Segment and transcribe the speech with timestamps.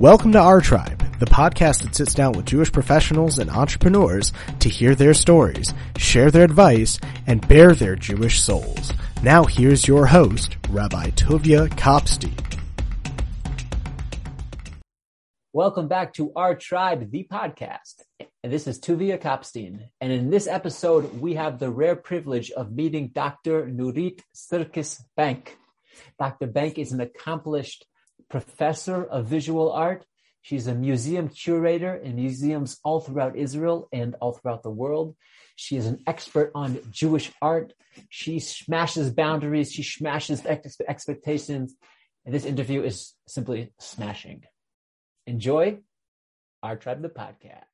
[0.00, 4.68] Welcome to Our Tribe, the podcast that sits down with Jewish professionals and entrepreneurs to
[4.68, 8.92] hear their stories, share their advice, and bear their Jewish souls.
[9.24, 12.38] Now here's your host, Rabbi Tovia Kopstein.
[15.52, 18.04] Welcome back to Our Tribe, the podcast.
[18.44, 19.88] And this is Tuvia Kopstein.
[20.00, 23.66] And in this episode, we have the rare privilege of meeting Dr.
[23.66, 25.58] Nurit Sirkis Bank.
[26.20, 26.46] Dr.
[26.46, 27.84] Bank is an accomplished
[28.28, 30.04] professor of visual art.
[30.42, 35.16] She's a museum curator in museums all throughout Israel and all throughout the world.
[35.56, 37.72] She is an expert on Jewish art.
[38.08, 39.72] She smashes boundaries.
[39.72, 41.74] She smashes ex- expectations.
[42.24, 44.44] And this interview is simply smashing.
[45.26, 45.78] Enjoy
[46.62, 47.64] our tribe, the podcast.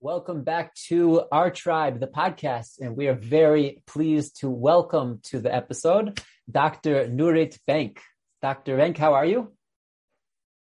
[0.00, 2.80] Welcome back to our tribe, the podcast.
[2.80, 6.20] And we are very pleased to welcome to the episode
[6.50, 7.08] Dr.
[7.08, 8.00] Nurit Bank.
[8.44, 8.76] Dr.
[8.76, 9.52] Renk, how are you?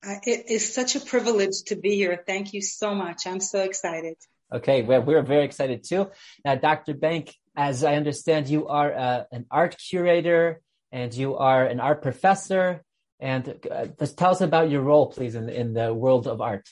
[0.04, 2.20] Uh, it is such a privilege to be here.
[2.26, 3.28] Thank you so much.
[3.28, 4.16] I'm so excited.
[4.52, 6.10] Okay, well, we're very excited too.
[6.44, 6.94] Now, Dr.
[6.94, 10.60] Bank, as I understand, you are uh, an art curator
[10.90, 12.82] and you are an art professor.
[13.20, 16.68] And uh, just tell us about your role, please, in, in the world of art.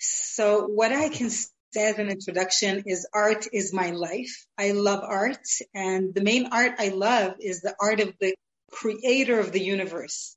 [0.00, 4.44] So, what I can say as an introduction is art is my life.
[4.58, 8.34] I love art, and the main art I love is the art of the
[8.70, 10.36] creator of the universe.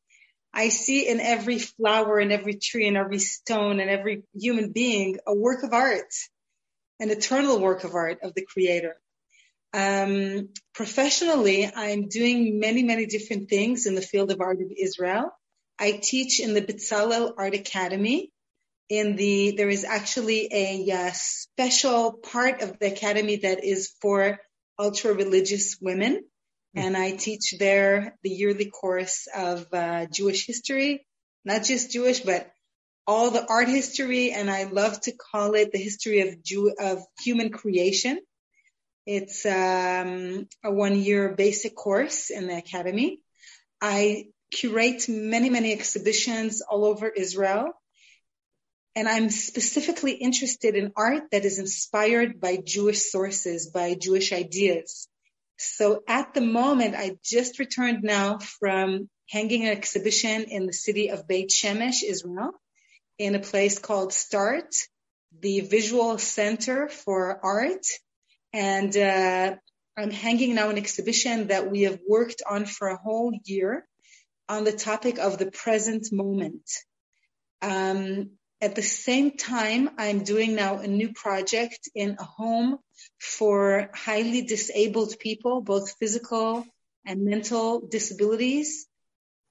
[0.53, 5.17] I see in every flower, in every tree, in every stone, in every human being
[5.26, 6.14] a work of art,
[7.00, 8.95] an eternal work of art of the creator.
[9.73, 15.31] Um, professionally, I'm doing many, many different things in the field of art of Israel.
[15.80, 18.31] I teach in the Bezalel Art Academy.
[18.89, 24.38] In the, there is actually a uh, special part of the academy that is for
[24.78, 26.23] ultra religious women
[26.75, 31.05] and I teach there the yearly course of uh, Jewish history,
[31.45, 32.49] not just Jewish, but
[33.05, 37.03] all the art history, and I love to call it the history of Jew of
[37.21, 38.19] human creation.
[39.05, 43.19] It's um, a one-year basic course in the academy.
[43.81, 47.73] I curate many, many exhibitions all over Israel.
[48.95, 55.08] And I'm specifically interested in art that is inspired by Jewish sources, by Jewish ideas.
[55.63, 61.09] So at the moment, I just returned now from hanging an exhibition in the city
[61.09, 62.51] of Beit Shemesh, Israel,
[63.17, 64.75] in a place called START,
[65.39, 67.85] the visual center for art.
[68.51, 69.55] And uh,
[69.97, 73.87] I'm hanging now an exhibition that we have worked on for a whole year
[74.49, 76.69] on the topic of the present moment.
[77.61, 78.31] Um,
[78.63, 82.79] at the same time, I'm doing now a new project in a home
[83.19, 86.65] for highly disabled people, both physical
[87.05, 88.87] and mental disabilities.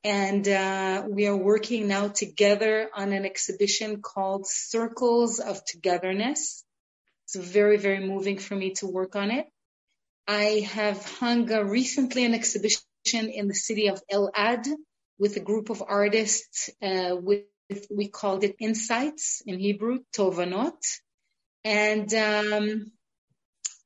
[0.02, 6.64] And uh, we are working now together on an exhibition called Circles of Togetherness.
[7.26, 9.46] It's very, very moving for me to work on it.
[10.26, 14.66] I have hung uh, recently an exhibition in the city of Elad
[15.18, 17.42] with a group of artists uh, with
[17.90, 20.80] we called it insights in Hebrew, tovanot,
[21.64, 22.92] and um,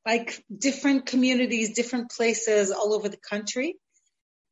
[0.05, 3.77] like different communities, different places all over the country.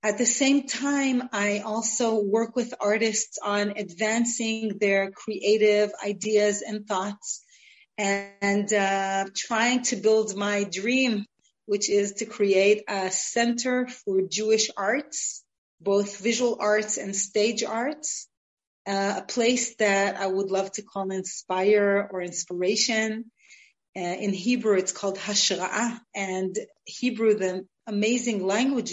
[0.02, 6.86] At the same time, I also work with artists on advancing their creative ideas and
[6.86, 7.42] thoughts
[7.96, 11.24] and uh, trying to build my dream,
[11.66, 15.42] which is to create a center for Jewish arts,
[15.80, 18.28] both visual arts and stage arts,
[18.86, 23.30] uh, a place that I would love to call inspire or inspiration.
[23.96, 28.92] Uh, in Hebrew, it's called Hashra'ah, and Hebrew, the amazing language,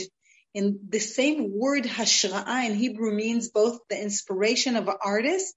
[0.54, 5.56] in the same word Hashra'ah in Hebrew means both the inspiration of an artist,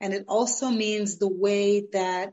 [0.00, 2.32] and it also means the way that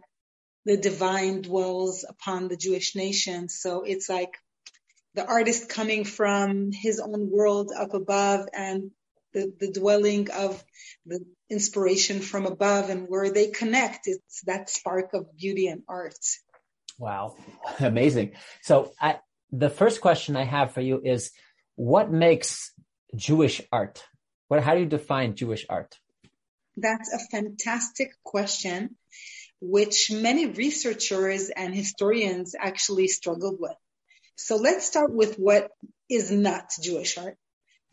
[0.66, 3.50] the divine dwells upon the Jewish nation.
[3.50, 4.34] So it's like
[5.14, 8.92] the artist coming from his own world up above and
[9.38, 10.64] the, the dwelling of
[11.06, 14.08] the inspiration from above and where they connect.
[14.08, 16.18] It's that spark of beauty and art.
[16.98, 17.36] Wow.
[17.80, 18.32] Amazing.
[18.64, 19.20] So I,
[19.52, 21.32] the first question I have for you is
[21.76, 22.72] what makes
[23.16, 24.04] Jewish art?
[24.48, 25.96] What, how do you define Jewish art?
[26.76, 28.96] That's a fantastic question,
[29.62, 33.78] which many researchers and historians actually struggled with.
[34.36, 35.70] So let's start with what
[36.10, 37.38] is not Jewish art.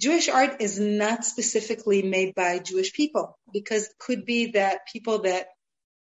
[0.00, 5.22] Jewish art is not specifically made by Jewish people because it could be that people
[5.22, 5.46] that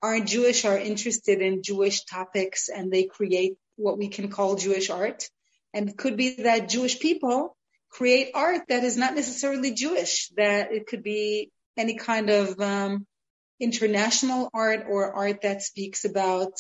[0.01, 4.91] aren't Jewish are interested in Jewish topics and they create what we can call Jewish
[4.91, 5.29] art.
[5.75, 7.57] And it could be that Jewish people
[7.91, 13.07] create art that is not necessarily Jewish, that it could be any kind of um,
[13.61, 16.53] international art or art that speaks about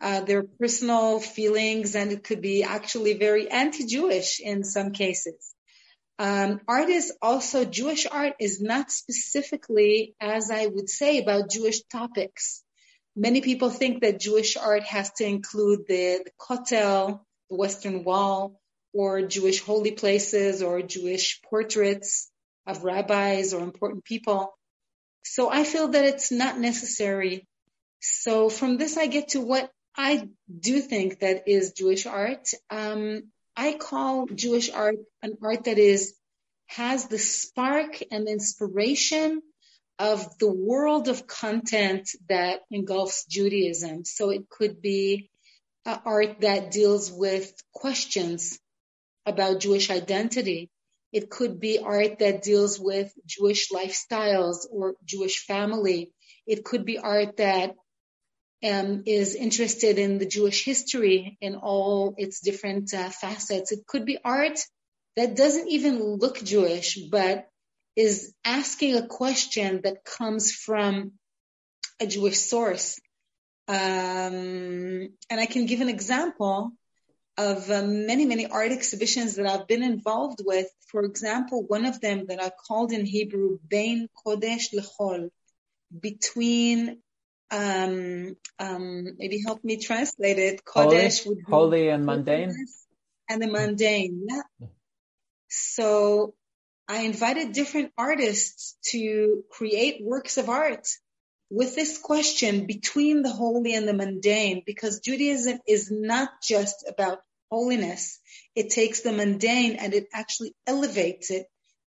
[0.00, 5.54] uh, their personal feelings, and it could be actually very anti-Jewish in some cases.
[6.20, 11.80] Um, art is also Jewish art is not specifically, as I would say, about Jewish
[11.84, 12.62] topics.
[13.16, 18.60] Many people think that Jewish art has to include the, the Kotel, the Western Wall,
[18.92, 22.30] or Jewish holy places, or Jewish portraits
[22.66, 24.52] of rabbis or important people.
[25.24, 27.46] So I feel that it's not necessary.
[28.00, 32.46] So from this, I get to what I do think that is Jewish art.
[32.68, 36.14] Um, I call Jewish art an art that is
[36.68, 39.42] has the spark and inspiration
[39.98, 44.06] of the world of content that engulfs Judaism.
[44.06, 45.28] So it could be
[45.84, 48.58] art that deals with questions
[49.26, 50.70] about Jewish identity.
[51.12, 56.12] It could be art that deals with Jewish lifestyles or Jewish family.
[56.46, 57.74] It could be art that
[58.62, 63.72] um, is interested in the Jewish history in all its different uh, facets.
[63.72, 64.60] It could be art
[65.16, 67.48] that doesn't even look Jewish, but
[67.96, 71.12] is asking a question that comes from
[72.00, 72.98] a Jewish source.
[73.68, 73.76] Um,
[75.30, 76.72] and I can give an example
[77.36, 80.66] of uh, many, many art exhibitions that I've been involved with.
[80.88, 85.30] For example, one of them that I called in Hebrew, Bein Kodesh Lechol,
[85.98, 86.98] between
[87.50, 90.64] um, um, maybe help me translate it.
[90.64, 92.54] Kodesh holy, holy and mundane.
[93.28, 94.26] And the mundane.
[94.28, 94.68] Yeah.
[95.48, 96.34] So
[96.88, 100.86] I invited different artists to create works of art
[101.50, 107.18] with this question between the holy and the mundane, because Judaism is not just about
[107.50, 108.20] holiness.
[108.54, 111.46] It takes the mundane and it actually elevates it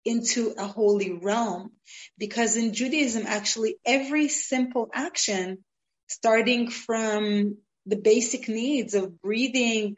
[0.09, 1.71] into a holy realm.
[2.17, 5.63] Because in Judaism, actually every simple action,
[6.07, 9.95] starting from the basic needs of breathing,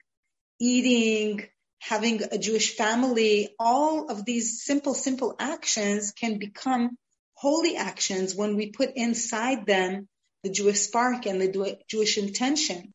[0.60, 1.46] eating,
[1.80, 6.98] having a Jewish family, all of these simple, simple actions can become
[7.34, 10.08] holy actions when we put inside them
[10.44, 12.94] the Jewish spark and the Jewish intention.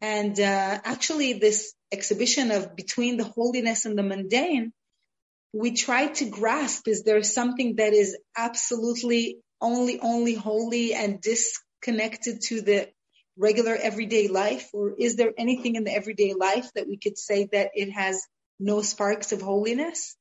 [0.00, 4.72] And uh, actually, this exhibition of between the holiness and the mundane
[5.52, 12.42] we try to grasp is there something that is absolutely only, only holy and disconnected
[12.42, 12.88] to the
[13.36, 14.68] regular everyday life?
[14.72, 18.26] Or is there anything in the everyday life that we could say that it has
[18.60, 20.16] no sparks of holiness?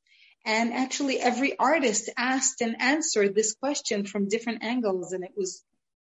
[0.45, 5.11] And actually every artist asked and answered this question from different angles.
[5.11, 5.63] And it was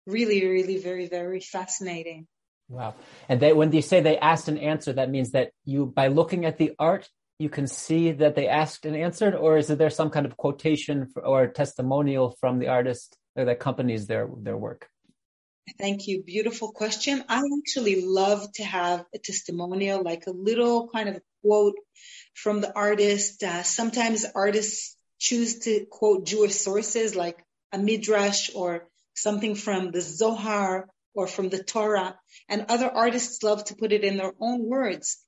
[0.07, 2.27] really, really very, very fascinating.
[2.69, 2.95] Wow.
[3.29, 6.47] And they, when you say they asked and answered, that means that you, by looking
[6.47, 10.11] at the art, you can see that they asked and answered, or is there some
[10.11, 14.89] kind of quotation or testimonial from the artist that accompanies their their work?
[15.79, 16.23] Thank you.
[16.23, 17.25] Beautiful question.
[17.29, 21.77] I actually love to have a testimonial, like a little kind of quote
[22.35, 23.43] from the artist.
[23.43, 27.39] Uh, sometimes artists choose to quote Jewish sources like
[27.73, 32.19] a midrash or something from the Zohar or from the Torah.
[32.51, 35.19] And other artists love to put it in their own words.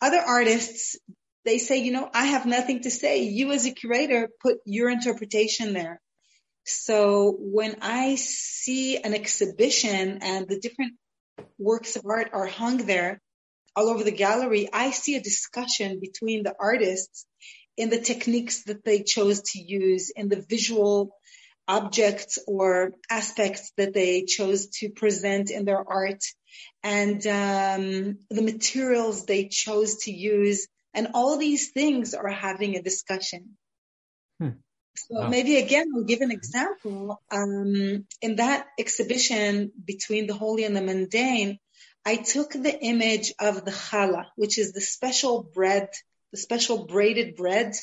[0.00, 0.96] Other artists
[1.44, 3.24] they say, you know, I have nothing to say.
[3.24, 6.00] You as a curator put your interpretation there.
[6.64, 10.94] So when I see an exhibition and the different
[11.58, 13.20] works of art are hung there
[13.74, 17.26] all over the gallery, I see a discussion between the artists
[17.76, 21.16] in the techniques that they chose to use, in the visual
[21.66, 26.22] objects or aspects that they chose to present in their art,
[26.82, 32.82] and um, the materials they chose to use and all these things are having a
[32.82, 33.56] discussion.
[34.38, 34.50] Hmm.
[34.96, 35.28] So wow.
[35.28, 37.20] maybe again, I'll give an example.
[37.30, 41.58] Um, in that exhibition between the holy and the mundane,
[42.04, 45.88] I took the image of the challah, which is the special bread,
[46.32, 47.74] the special braided bread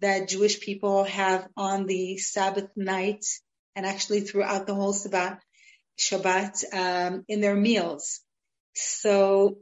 [0.00, 3.24] that Jewish people have on the Sabbath night
[3.74, 5.38] and actually throughout the whole Shabbat,
[5.98, 8.20] Shabbat um, in their meals.
[8.74, 9.58] So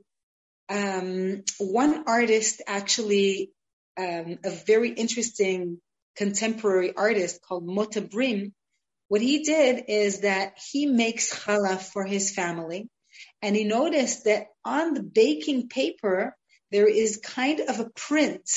[0.71, 3.51] um, one artist actually,
[3.99, 5.81] um, a very interesting
[6.17, 8.55] contemporary artist called Mota Brim,
[9.09, 12.89] what he did is that he makes challah for his family.
[13.43, 16.37] And he noticed that on the baking paper,
[16.71, 18.49] there is kind of a print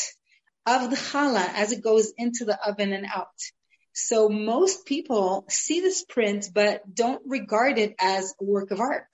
[0.68, 3.40] of the challah as it goes into the oven and out.
[3.94, 9.08] So most people see this print, but don't regard it as a work of art.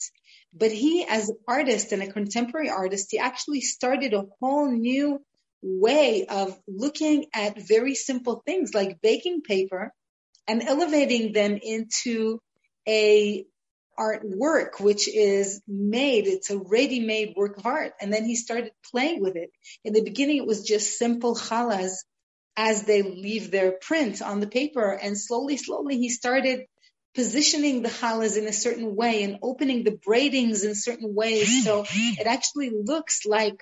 [0.53, 5.19] But he, as an artist and a contemporary artist, he actually started a whole new
[5.61, 9.93] way of looking at very simple things like baking paper
[10.47, 12.39] and elevating them into
[12.87, 13.45] a
[13.97, 16.25] artwork, which is made.
[16.25, 17.93] It's a ready-made work of art.
[17.99, 19.51] And then he started playing with it.
[19.83, 22.05] In the beginning, it was just simple challahs
[22.55, 24.91] as they leave their print on the paper.
[24.91, 26.61] And slowly, slowly, he started
[27.19, 31.65] positioning the challahs in a certain way and opening the braidings in certain ways.
[31.65, 33.59] So it actually looks like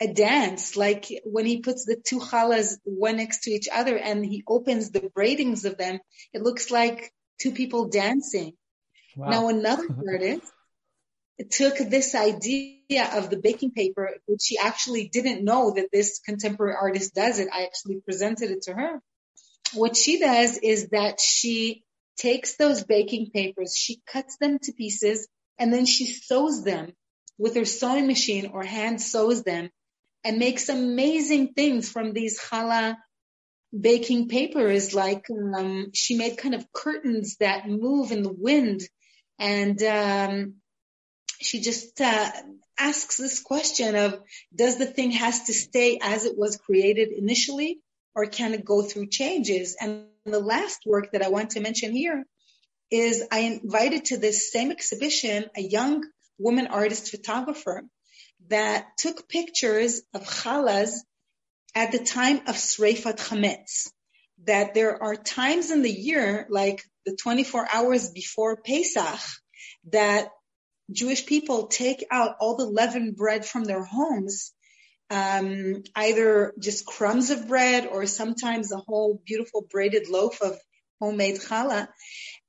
[0.00, 4.24] a dance, like when he puts the two challahs one next to each other and
[4.24, 5.98] he opens the braidings of them,
[6.32, 8.54] it looks like two people dancing.
[9.14, 9.28] Wow.
[9.28, 10.50] Now another artist
[11.50, 16.76] took this idea of the baking paper, which she actually didn't know that this contemporary
[16.80, 17.48] artist does it.
[17.52, 19.02] I actually presented it to her.
[19.74, 21.82] What she does is that she
[22.16, 26.92] takes those baking papers, she cuts them to pieces, and then she sews them
[27.38, 29.70] with her sewing machine or hand sews them
[30.24, 32.96] and makes amazing things from these challah
[33.78, 34.94] baking papers.
[34.94, 38.82] Like um, she made kind of curtains that move in the wind,
[39.38, 40.54] and um,
[41.40, 42.30] she just uh,
[42.78, 44.20] asks this question of
[44.54, 47.80] does the thing has to stay as it was created initially,
[48.16, 49.76] or can it go through changes?
[49.78, 52.24] And the last work that I want to mention here
[52.90, 56.02] is I invited to this same exhibition a young
[56.38, 57.82] woman artist photographer
[58.48, 60.94] that took pictures of challahs
[61.74, 63.90] at the time of Sreifat Chametz.
[64.44, 69.20] That there are times in the year, like the 24 hours before Pesach,
[69.90, 70.28] that
[70.90, 74.52] Jewish people take out all the leavened bread from their homes,
[75.10, 80.58] um, either just crumbs of bread or sometimes a whole beautiful braided loaf of
[81.00, 81.88] homemade challah,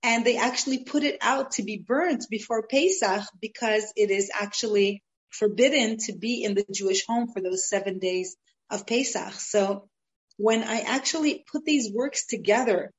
[0.03, 5.03] and they actually put it out to be burnt before Pesach because it is actually
[5.29, 8.35] forbidden to be in the Jewish home for those seven days
[8.69, 9.33] of Pesach.
[9.33, 9.89] So
[10.37, 12.91] when I actually put these works together,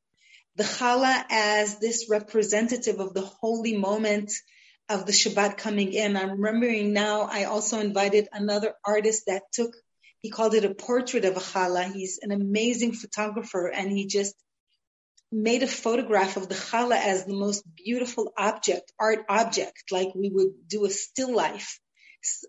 [0.57, 4.33] the challah as this representative of the holy moment
[4.89, 6.17] of the Shabbat coming in.
[6.17, 9.75] I'm remembering now, I also invited another artist that took,
[10.21, 11.93] he called it a portrait of a challah.
[11.93, 14.35] He's an amazing photographer and he just
[15.31, 20.31] made a photograph of the challah as the most beautiful object, art object, like we
[20.31, 21.79] would do a still life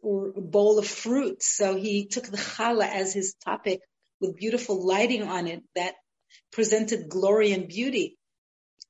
[0.01, 1.43] or a bowl of fruit.
[1.43, 3.81] So he took the challah as his topic
[4.22, 5.96] with beautiful lighting on it that
[6.51, 8.17] presented glory and beauty.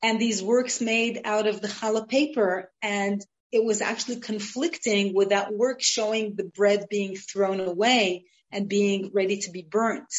[0.01, 5.29] And these works made out of the challah paper and it was actually conflicting with
[5.29, 10.13] that work showing the bread being thrown away and being ready to be burnt.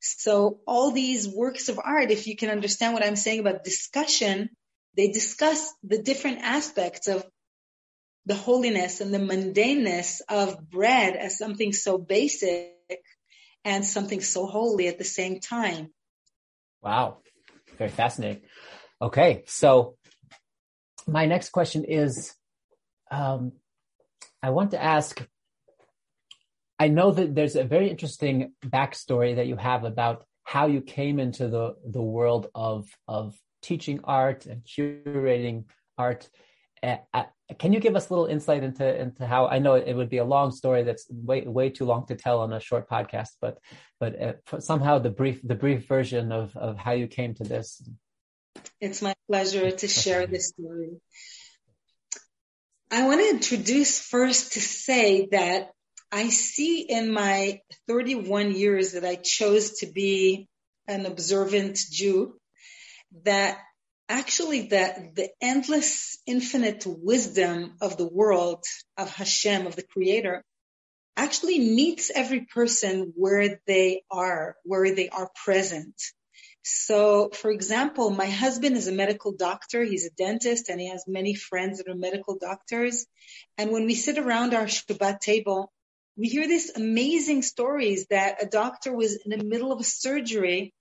[0.00, 4.50] So all these works of art, if you can understand what I'm saying about discussion,
[4.96, 7.24] they discuss the different aspects of
[8.26, 12.72] the holiness and the mundaneness of bread as something so basic
[13.64, 15.92] and something so holy at the same time.
[16.82, 17.18] Wow.
[17.78, 18.42] Very fascinating.
[19.00, 19.44] Okay.
[19.46, 19.96] So
[21.06, 22.34] my next question is,
[23.12, 23.52] um,
[24.42, 25.24] I want to ask,
[26.78, 31.20] I know that there's a very interesting backstory that you have about how you came
[31.20, 35.64] into the, the world of, of teaching art and curating
[35.96, 36.28] art.
[36.82, 36.96] Uh,
[37.60, 40.16] can you give us a little insight into into how I know it would be
[40.16, 43.58] a long story that's way way too long to tell on a short podcast, but
[44.00, 47.88] but uh, somehow the brief the brief version of of how you came to this.
[48.80, 51.00] It's my pleasure to share this story.
[52.94, 55.70] I want to introduce first to say that
[56.12, 60.46] I see in my 31 years that I chose to be
[60.86, 62.34] an observant Jew
[63.24, 63.56] that
[64.10, 68.62] actually the, the endless infinite wisdom of the world
[68.98, 70.44] of Hashem, of the creator,
[71.16, 75.94] actually meets every person where they are, where they are present.
[76.62, 79.82] So, for example, my husband is a medical doctor.
[79.82, 83.06] He's a dentist and he has many friends that are medical doctors.
[83.58, 85.72] And when we sit around our Shabbat table,
[86.16, 90.72] we hear these amazing stories that a doctor was in the middle of a surgery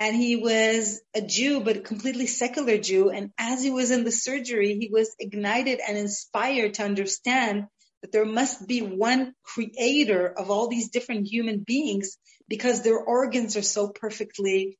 [0.00, 3.10] and he was a Jew, but a completely secular Jew.
[3.10, 7.66] And as he was in the surgery, he was ignited and inspired to understand
[8.02, 12.16] that there must be one creator of all these different human beings
[12.48, 14.78] because their organs are so perfectly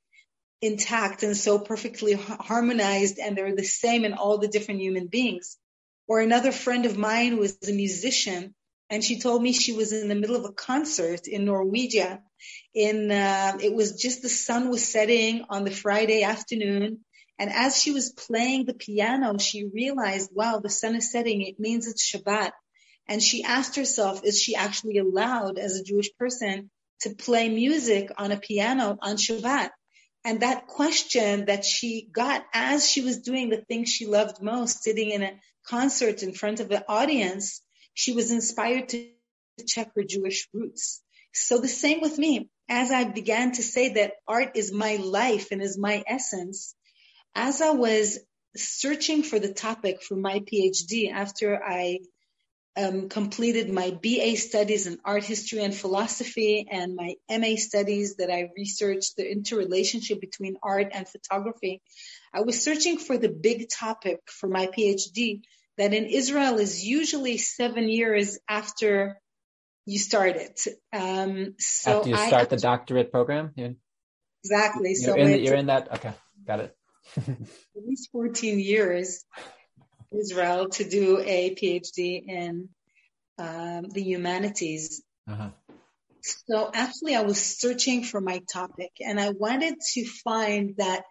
[0.60, 5.56] intact and so perfectly harmonized and they're the same in all the different human beings.
[6.06, 8.54] Or another friend of mine who was a musician
[8.90, 12.20] and she told me she was in the middle of a concert in Norwegia.
[12.74, 17.04] In uh, it was just the sun was setting on the Friday afternoon,
[17.38, 21.42] and as she was playing the piano, she realized, wow, the sun is setting.
[21.42, 22.52] It means it's Shabbat.
[23.06, 26.70] And she asked herself, is she actually allowed as a Jewish person
[27.02, 29.70] to play music on a piano on Shabbat?
[30.28, 34.82] And that question that she got as she was doing the thing she loved most,
[34.82, 37.62] sitting in a concert in front of the audience,
[37.94, 39.08] she was inspired to
[39.66, 41.00] check her Jewish roots.
[41.32, 42.50] So the same with me.
[42.68, 46.74] As I began to say that art is my life and is my essence,
[47.34, 48.18] as I was
[48.54, 52.00] searching for the topic for my PhD after I
[52.76, 58.30] um, completed my BA studies in art history and philosophy and my MA studies that
[58.30, 61.82] I researched the interrelationship between art and photography.
[62.32, 65.42] I was searching for the big topic for my PhD
[65.76, 69.20] that in Israel is usually seven years after
[69.86, 70.60] you start it.
[70.92, 73.70] Um, so after you start I, the doctorate program, yeah.
[74.44, 74.90] exactly.
[74.90, 75.92] You're so in the, you're in that.
[75.94, 76.12] Okay,
[76.46, 76.76] got it.
[77.16, 79.24] at least 14 years
[80.12, 82.68] Israel to do a PhD in
[83.38, 85.02] um, the humanities.
[85.28, 85.50] Uh-huh.
[86.22, 91.04] So actually, I was searching for my topic, and I wanted to find that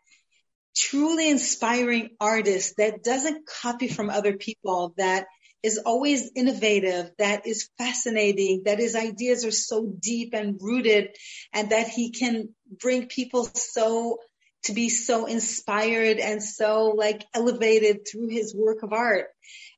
[0.75, 5.25] truly inspiring artist that doesn't copy from other people, that
[5.63, 11.15] is always innovative, that is fascinating, that his ideas are so deep and rooted,
[11.51, 14.19] and that he can bring people so
[14.63, 19.27] to be so inspired and so like elevated through his work of art.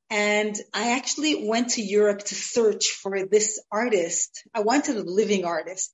[0.10, 4.44] And I actually went to Europe to search for this artist.
[4.54, 5.94] I wanted a living artist.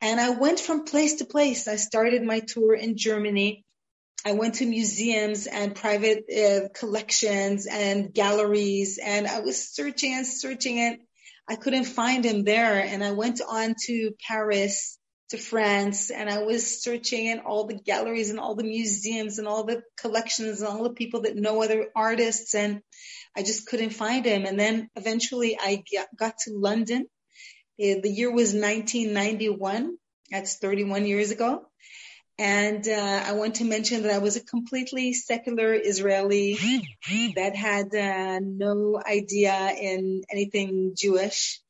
[0.00, 1.68] And I went from place to place.
[1.68, 3.64] I started my tour in Germany.
[4.24, 10.26] I went to museums and private uh, collections and galleries and I was searching and
[10.26, 10.98] searching and
[11.48, 12.80] I couldn't find him there.
[12.80, 14.98] And I went on to Paris
[15.30, 19.48] to France and I was searching in all the galleries and all the museums and
[19.48, 22.80] all the collections and all the people that know other artists and
[23.36, 24.46] I just couldn't find him.
[24.46, 25.84] And then eventually I
[26.16, 27.06] got to London.
[27.78, 29.96] Eh, the year was 1991.
[30.30, 31.66] That's 31 years ago.
[32.38, 36.54] And uh, I want to mention that I was a completely secular Israeli
[37.34, 41.60] that had uh, no idea in anything Jewish.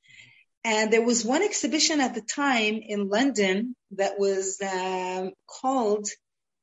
[0.67, 6.09] And there was one exhibition at the time in London that was um, called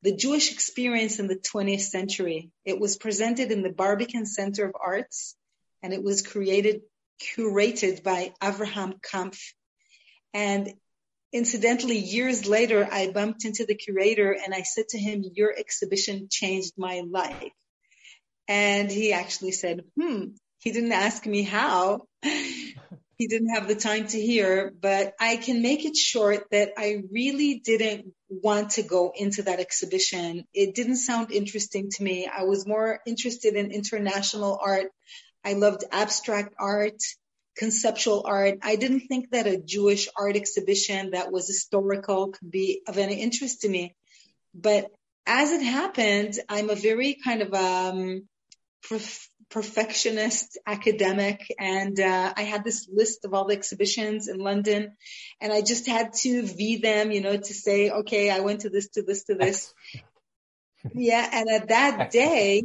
[0.02, 2.52] The Jewish Experience in the 20th Century.
[2.66, 5.38] It was presented in the Barbican Center of Arts
[5.82, 6.82] and it was created,
[7.22, 9.54] curated by Avraham Kampf.
[10.34, 10.74] And
[11.32, 16.28] incidentally, years later, I bumped into the curator and I said to him, your exhibition
[16.30, 17.54] changed my life.
[18.50, 22.02] And he actually said, hmm, he didn't ask me how
[23.18, 27.04] he didn't have the time to hear, but I can make it short that I
[27.12, 30.46] really didn't want to go into that exhibition.
[30.54, 32.28] It didn't sound interesting to me.
[32.28, 34.88] I was more interested in international art.
[35.44, 37.02] I loved abstract art,
[37.56, 38.60] conceptual art.
[38.62, 43.22] I didn't think that a Jewish art exhibition that was historical could be of any
[43.22, 43.96] interest to me.
[44.56, 44.90] But
[45.26, 48.28] as it happened, I'm a very kind of um,
[48.82, 54.94] prof- perfectionist academic and uh, I had this list of all the exhibitions in London
[55.40, 58.72] and I just had to view them, you know, to say, okay, I went to
[58.72, 59.72] this, to this, to this.
[60.96, 61.30] yeah.
[61.32, 62.64] And at that day,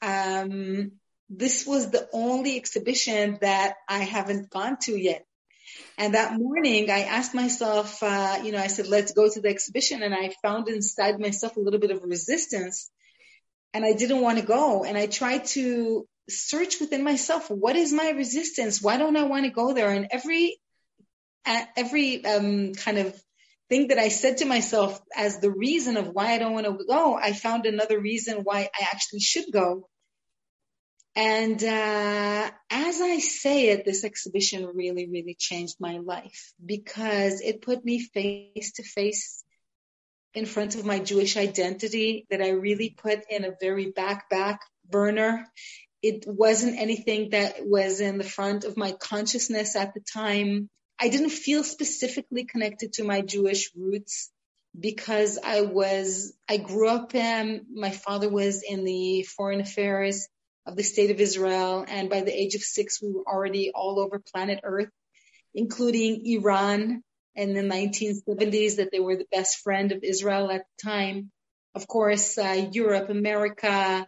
[0.00, 0.92] um,
[1.28, 5.26] this was the only exhibition that I haven't gone to yet.
[5.98, 9.48] And that morning I asked myself, uh, you know, I said, let's go to the
[9.48, 10.04] exhibition.
[10.04, 12.90] And I found inside myself a little bit of resistance
[13.74, 14.84] and I didn't want to go.
[14.84, 18.82] And I tried to search within myself, what is my resistance?
[18.82, 19.90] Why don't I want to go there?
[19.90, 20.58] And every,
[21.46, 23.20] every, um, kind of
[23.68, 26.84] thing that I said to myself as the reason of why I don't want to
[26.84, 29.88] go, I found another reason why I actually should go.
[31.14, 37.60] And uh, as I say it, this exhibition really, really changed my life because it
[37.60, 39.44] put me face to face
[40.38, 44.60] in front of my Jewish identity that I really put in a very back back
[44.88, 45.44] burner.
[46.00, 50.70] It wasn't anything that was in the front of my consciousness at the time.
[51.00, 54.30] I didn't feel specifically connected to my Jewish roots
[54.78, 60.28] because I was, I grew up, um, my father was in the foreign affairs
[60.66, 61.84] of the state of Israel.
[61.88, 64.90] And by the age of six, we were already all over planet Earth,
[65.52, 67.02] including Iran,
[67.38, 71.30] in the 1970s that they were the best friend of Israel at the time.
[71.72, 74.06] Of course, uh, Europe, America,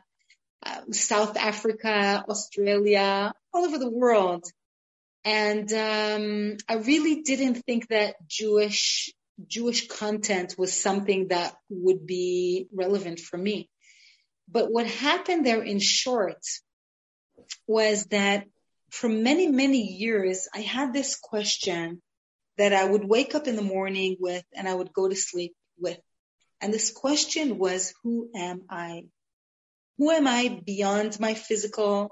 [0.67, 4.45] uh, South Africa, Australia, all over the world.
[5.25, 9.13] And um, I really didn't think that Jewish
[9.47, 13.71] Jewish content was something that would be relevant for me.
[14.51, 16.45] But what happened there in short
[17.67, 18.45] was that
[18.91, 22.03] for many, many years, I had this question
[22.61, 25.55] that I would wake up in the morning with and I would go to sleep
[25.79, 25.99] with.
[26.61, 29.07] And this question was, who am I?
[29.97, 32.11] Who am I beyond my physical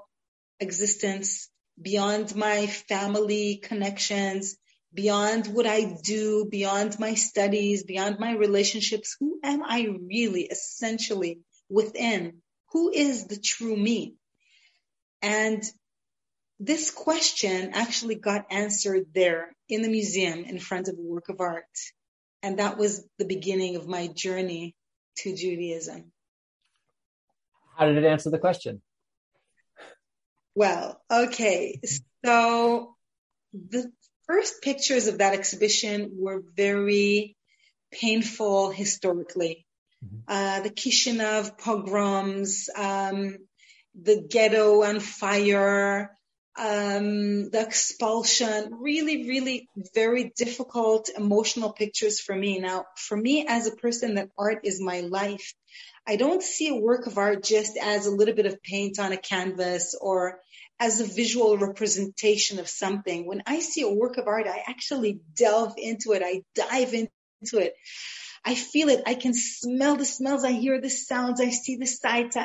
[0.59, 4.57] existence, beyond my family connections,
[4.91, 9.15] beyond what I do, beyond my studies, beyond my relationships?
[9.19, 12.41] Who am I really essentially within?
[12.71, 14.15] Who is the true me?
[15.21, 15.61] And
[16.59, 21.39] this question actually got answered there in the museum in front of a work of
[21.39, 21.65] art.
[22.43, 24.75] And that was the beginning of my journey
[25.19, 26.11] to Judaism.
[27.77, 28.81] How did it answer the question?
[30.55, 31.79] Well, okay.
[32.25, 32.95] So
[33.53, 33.91] the
[34.27, 37.37] first pictures of that exhibition were very
[37.91, 39.65] painful historically.
[40.03, 40.17] Mm-hmm.
[40.27, 43.37] Uh, the Kishinev pogroms, um,
[43.99, 46.15] the ghetto on fire,
[46.59, 52.59] um, the expulsion, really, really very difficult emotional pictures for me.
[52.59, 55.53] Now, for me as a person that art is my life,
[56.05, 59.13] I don't see a work of art just as a little bit of paint on
[59.13, 60.39] a canvas or
[60.81, 63.25] as a visual representation of something.
[63.25, 66.23] When I see a work of art, I actually delve into it.
[66.25, 67.73] I dive into it.
[68.43, 69.03] I feel it.
[69.05, 70.43] I can smell the smells.
[70.43, 71.39] I hear the sounds.
[71.39, 72.35] I see the sights.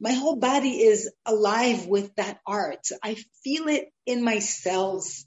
[0.00, 2.86] My whole body is alive with that art.
[3.02, 5.26] I feel it in my cells.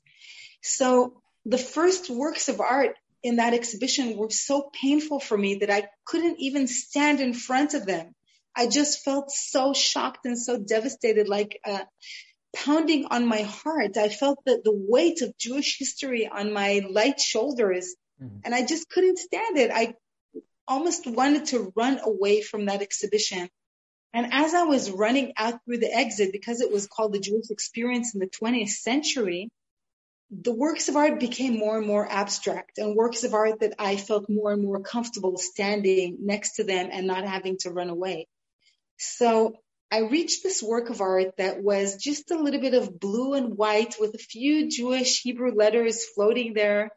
[0.62, 5.70] So the first works of art in that exhibition were so painful for me that
[5.70, 8.14] I couldn't even stand in front of them.
[8.56, 11.84] I just felt so shocked and so devastated, like uh,
[12.56, 13.98] pounding on my heart.
[13.98, 18.40] I felt that the weight of Jewish history on my light shoulders, mm-hmm.
[18.44, 19.72] and I just couldn't stand it.
[19.72, 19.94] I
[20.68, 23.50] almost wanted to run away from that exhibition.
[24.18, 27.52] And as I was running out through the exit, because it was called the Jewish
[27.52, 29.48] experience in the 20th century,
[30.32, 33.96] the works of art became more and more abstract and works of art that I
[33.96, 38.26] felt more and more comfortable standing next to them and not having to run away.
[38.98, 39.54] So
[39.92, 43.56] I reached this work of art that was just a little bit of blue and
[43.56, 46.90] white with a few Jewish Hebrew letters floating there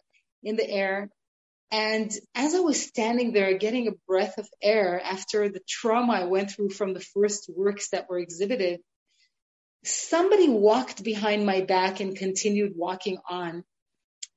[0.42, 1.10] in the air.
[1.72, 6.24] And as I was standing there getting a breath of air after the trauma I
[6.24, 8.80] went through from the first works that were exhibited,
[9.84, 13.64] somebody walked behind my back and continued walking on.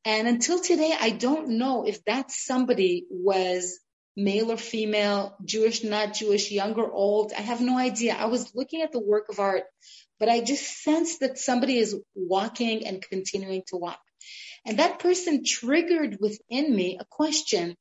[0.06, 3.80] And until today, I don't know if that somebody was
[4.16, 7.34] male or female, Jewish, not Jewish, young or old.
[7.34, 8.14] I have no idea.
[8.14, 9.64] I was looking at the work of art,
[10.20, 14.00] but I just sensed that somebody is walking and continuing to walk.
[14.66, 17.76] And that person triggered within me a question.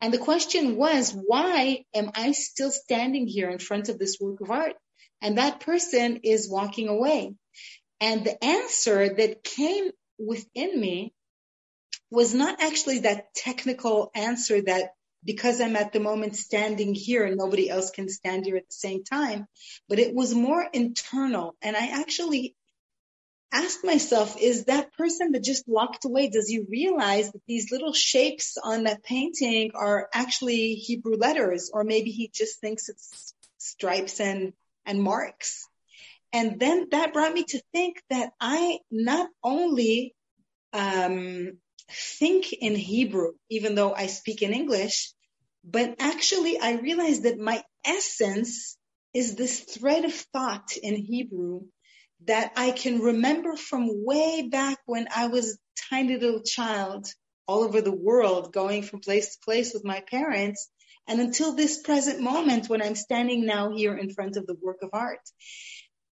[0.00, 4.40] And the question was, why am I still standing here in front of this work
[4.40, 4.74] of art?
[5.20, 7.34] And that person is walking away.
[8.00, 11.12] And the answer that came within me
[12.10, 14.90] was not actually that technical answer that
[15.24, 18.74] because I'm at the moment standing here and nobody else can stand here at the
[18.74, 19.46] same time.
[19.88, 21.56] But it was more internal.
[21.60, 22.54] And I actually
[23.52, 27.92] asked myself, is that person that just walked away, does he realize that these little
[27.92, 31.70] shapes on that painting are actually Hebrew letters?
[31.72, 34.52] Or maybe he just thinks it's stripes and,
[34.84, 35.66] and marks.
[36.32, 40.14] And then that brought me to think that I not only
[40.72, 41.58] um,
[41.90, 45.12] think in Hebrew, even though I speak in English.
[45.64, 48.76] But actually, I realized that my essence
[49.14, 51.62] is this thread of thought in Hebrew
[52.25, 55.57] that I can remember from way back when I was a
[55.89, 57.07] tiny little child
[57.47, 60.69] all over the world, going from place to place with my parents,
[61.07, 64.77] and until this present moment when I'm standing now here in front of the work
[64.81, 65.19] of art.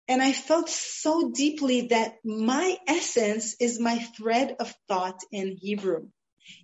[0.08, 6.06] And I felt so deeply that my essence is my thread of thought in Hebrew.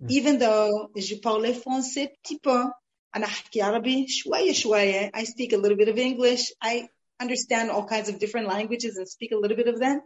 [0.00, 0.10] Mm.
[0.10, 2.70] Even though je parle français petit peu,
[3.16, 5.10] أنا أحكي عربي شوية شوية.
[5.12, 6.52] I speak a little bit of English.
[6.62, 6.88] I
[7.19, 10.01] understand all kinds of different languages and speak a little bit of them.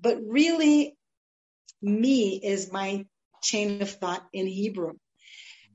[0.00, 0.96] But really,
[1.82, 3.06] me is my
[3.42, 4.94] chain of thought in Hebrew.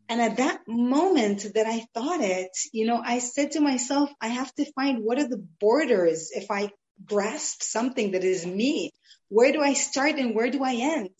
[0.09, 4.27] And at that moment that I thought it, you know, I said to myself, I
[4.27, 6.71] have to find what are the borders if I
[7.05, 8.91] grasp something that is me?
[9.29, 11.15] Where do I start and where do I end?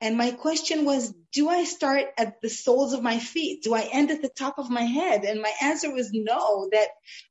[0.00, 3.62] And my question was, do I start at the soles of my feet?
[3.62, 5.24] Do I end at the top of my head?
[5.24, 6.88] And my answer was no, that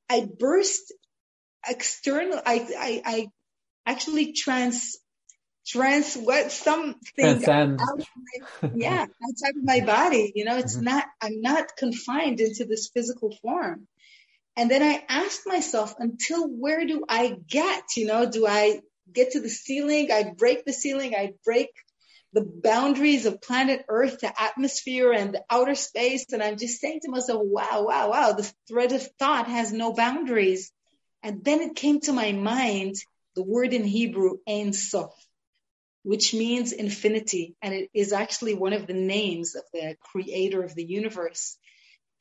[0.09, 0.93] I burst
[1.67, 3.27] external, I, I, I
[3.85, 4.97] actually trans,
[5.65, 10.31] trans what something out my, yeah, outside of my body.
[10.35, 10.85] You know, it's mm-hmm.
[10.85, 13.87] not, I'm not confined into this physical form.
[14.57, 17.83] And then I asked myself, until where do I get?
[17.95, 18.81] You know, do I
[19.13, 20.11] get to the ceiling?
[20.11, 21.13] I break the ceiling.
[21.15, 21.69] I break
[22.33, 26.25] the boundaries of planet Earth to atmosphere and the outer space.
[26.33, 29.93] And I'm just saying to myself, wow, wow, wow, the thread of thought has no
[29.93, 30.71] boundaries.
[31.23, 32.95] And then it came to my mind
[33.35, 35.13] the word in Hebrew, Ein Sof,
[36.03, 37.55] which means infinity.
[37.61, 41.57] And it is actually one of the names of the creator of the universe.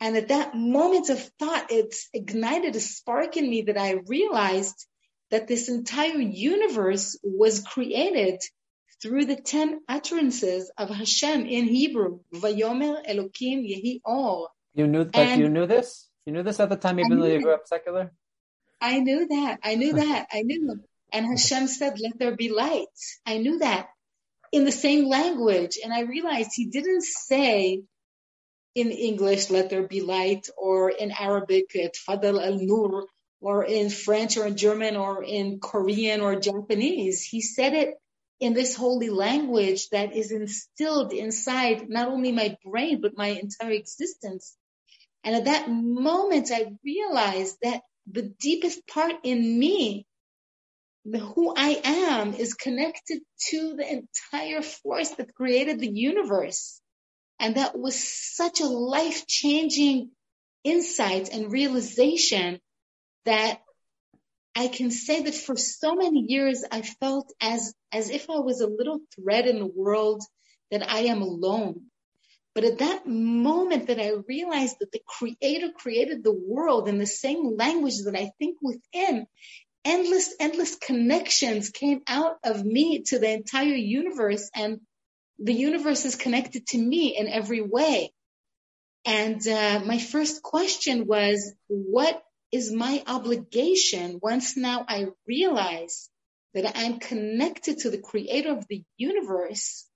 [0.00, 4.87] And at that moment of thought, it ignited a spark in me that I realized
[5.30, 8.40] that this entire universe was created
[9.02, 12.20] through the 10 utterances of Hashem in Hebrew.
[12.35, 14.48] Vayomer Elokim Yehi Or.
[14.74, 16.09] You knew, but and you knew this?
[16.26, 18.12] You knew this at the time, even though you grew up secular?
[18.80, 19.60] I knew that.
[19.62, 20.28] I knew that.
[20.32, 20.80] I knew.
[21.12, 22.86] And Hashem said, let there be light.
[23.24, 23.88] I knew that
[24.52, 25.78] in the same language.
[25.82, 27.82] And I realized he didn't say
[28.74, 31.70] in English, let there be light, or in Arabic,
[32.06, 33.06] Fadal al Nur,
[33.40, 37.22] or in French or in German or in Korean or Japanese.
[37.22, 37.94] He said it
[38.40, 43.70] in this holy language that is instilled inside not only my brain, but my entire
[43.70, 44.56] existence.
[45.24, 50.07] And at that moment, I realized that the deepest part in me,
[51.05, 56.81] the who I am, is connected to the entire force that created the universe.
[57.38, 60.11] And that was such a life changing
[60.64, 62.61] insight and realization
[63.25, 63.61] that
[64.55, 68.61] I can say that for so many years I felt as, as if I was
[68.61, 70.23] a little thread in the world
[70.71, 71.83] that I am alone.
[72.57, 77.07] But at that moment that I realized that the creator created the world in the
[77.07, 79.27] same language that I think within,
[79.85, 84.81] endless, endless connections came out of me to the entire universe and
[85.38, 88.14] the universe is connected to me in every way.
[89.05, 96.09] And uh, my first question was, what is my obligation once now I realize
[96.55, 99.87] that I'm connected to the creator of the universe?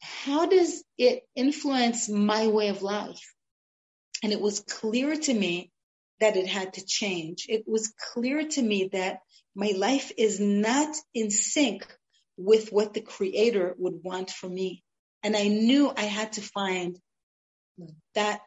[0.00, 3.34] How does it influence my way of life?
[4.22, 5.70] And it was clear to me
[6.20, 7.46] that it had to change.
[7.48, 9.20] It was clear to me that
[9.54, 11.86] my life is not in sync
[12.36, 14.82] with what the creator would want for me.
[15.22, 16.98] And I knew I had to find
[18.14, 18.40] that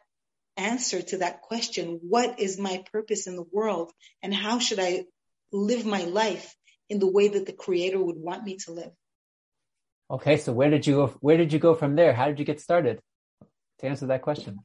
[0.56, 2.00] answer to that question.
[2.02, 3.92] What is my purpose in the world?
[4.22, 5.04] And how should I
[5.52, 6.54] live my life
[6.88, 8.92] in the way that the creator would want me to live?
[10.10, 10.38] Okay.
[10.38, 11.06] So where did you go?
[11.20, 12.12] Where did you go from there?
[12.12, 13.00] How did you get started
[13.78, 14.60] to answer that question?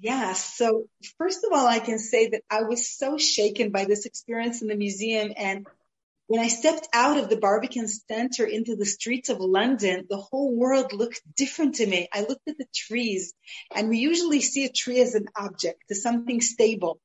[0.00, 0.32] Yeah.
[0.32, 0.86] So
[1.18, 4.68] first of all, I can say that I was so shaken by this experience in
[4.68, 5.66] the museum and
[6.26, 10.56] when I stepped out of the Barbican Center into the streets of London, the whole
[10.56, 12.08] world looked different to me.
[12.12, 13.34] I looked at the trees
[13.74, 16.98] and we usually see a tree as an object, as something stable.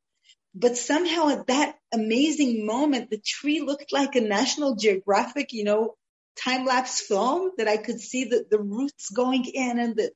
[0.55, 5.95] But somehow at that amazing moment, the tree looked like a National Geographic, you know,
[6.43, 10.11] time lapse film that I could see the, the roots going in and the,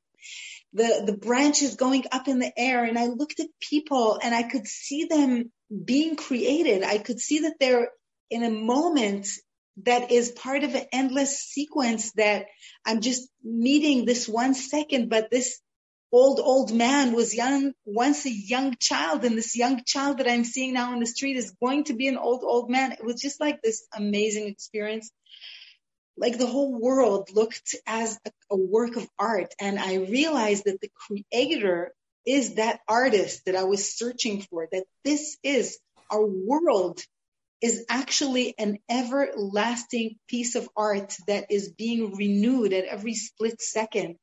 [0.72, 2.84] the, the branches going up in the air.
[2.84, 5.52] And I looked at people and I could see them
[5.84, 6.82] being created.
[6.82, 7.88] I could see that they're
[8.30, 9.28] in a moment
[9.84, 12.46] that is part of an endless sequence that
[12.86, 15.60] I'm just meeting this one second, but this
[16.12, 20.44] old, old man was young, once a young child, and this young child that I'm
[20.44, 22.92] seeing now on the street is going to be an old, old man.
[22.92, 25.10] It was just like this amazing experience.
[26.16, 29.54] Like the whole world looked as a, a work of art.
[29.60, 31.92] And I realized that the creator
[32.26, 35.78] is that artist that I was searching for, that this is
[36.10, 37.00] our world
[37.60, 44.16] is actually an everlasting piece of art that is being renewed at every split second.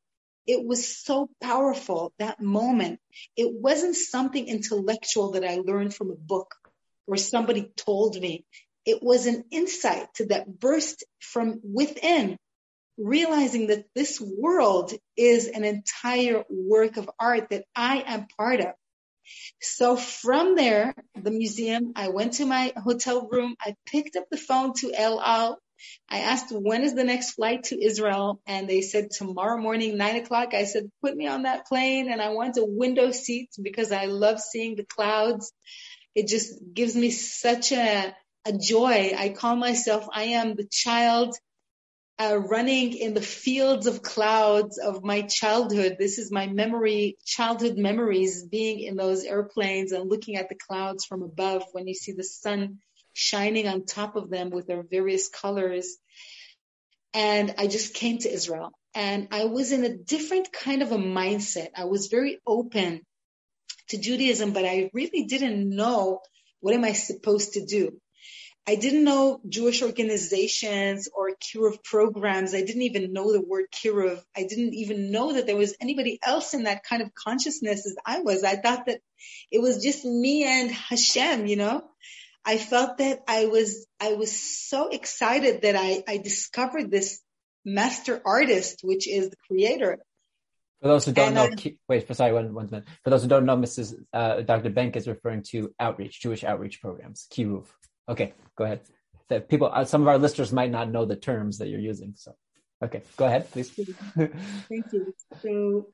[0.47, 2.99] It was so powerful, that moment.
[3.35, 6.53] It wasn't something intellectual that I learned from a book
[7.07, 8.45] or somebody told me.
[8.85, 12.37] It was an insight that burst from within,
[12.97, 18.73] realizing that this world is an entire work of art that I am part of.
[19.61, 23.55] So from there, the museum, I went to my hotel room.
[23.61, 25.59] I picked up the phone to El Al.
[26.09, 28.41] I asked, when is the next flight to Israel?
[28.45, 30.53] And they said tomorrow morning, nine o'clock.
[30.53, 32.11] I said, put me on that plane.
[32.11, 35.51] And I want a window seat because I love seeing the clouds.
[36.13, 39.13] It just gives me such a, a joy.
[39.17, 41.35] I call myself, I am the child
[42.19, 45.95] uh, running in the fields of clouds of my childhood.
[45.97, 51.05] This is my memory, childhood memories being in those airplanes and looking at the clouds
[51.05, 52.79] from above when you see the sun
[53.13, 55.97] shining on top of them with their various colors.
[57.13, 60.97] And I just came to Israel and I was in a different kind of a
[60.97, 61.69] mindset.
[61.75, 63.01] I was very open
[63.89, 66.21] to Judaism, but I really didn't know
[66.59, 67.99] what am I supposed to do.
[68.67, 72.53] I didn't know Jewish organizations or kiruv programs.
[72.53, 74.21] I didn't even know the word kiruv.
[74.35, 77.95] I didn't even know that there was anybody else in that kind of consciousness as
[78.05, 78.43] I was.
[78.43, 79.01] I thought that
[79.49, 81.83] it was just me and Hashem, you know.
[82.45, 87.19] I felt that I was I was so excited that I, I discovered this
[87.65, 89.99] master artist, which is the creator.
[90.81, 92.87] For those who don't and know, I, wait, for sorry, one, one minute.
[93.03, 93.93] For those who don't know, Mrs.
[94.11, 94.71] Uh, Dr.
[94.71, 97.67] Bank is referring to outreach, Jewish outreach programs, Kiruv.
[98.09, 98.81] Okay, go ahead.
[99.29, 102.13] The people, uh, some of our listeners might not know the terms that you're using.
[102.15, 102.35] So,
[102.83, 103.69] okay, go ahead, please.
[103.69, 105.13] Thank you.
[105.41, 105.87] So,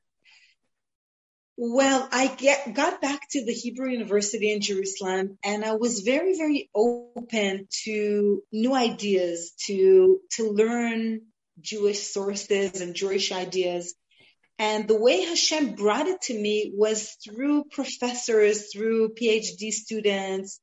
[1.56, 6.36] well, I get, got back to the Hebrew University in Jerusalem and I was very,
[6.36, 11.22] very open to new ideas, to, to learn
[11.60, 13.94] Jewish sources and Jewish ideas.
[14.58, 20.60] And the way Hashem brought it to me was through professors, through PhD students,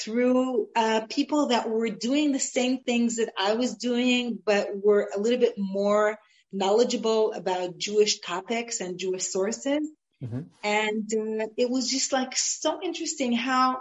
[0.00, 5.10] through uh, people that were doing the same things that I was doing, but were
[5.14, 6.18] a little bit more
[6.52, 9.88] knowledgeable about Jewish topics and Jewish sources.
[10.22, 10.40] Mm-hmm.
[10.64, 13.80] And uh, it was just like so interesting how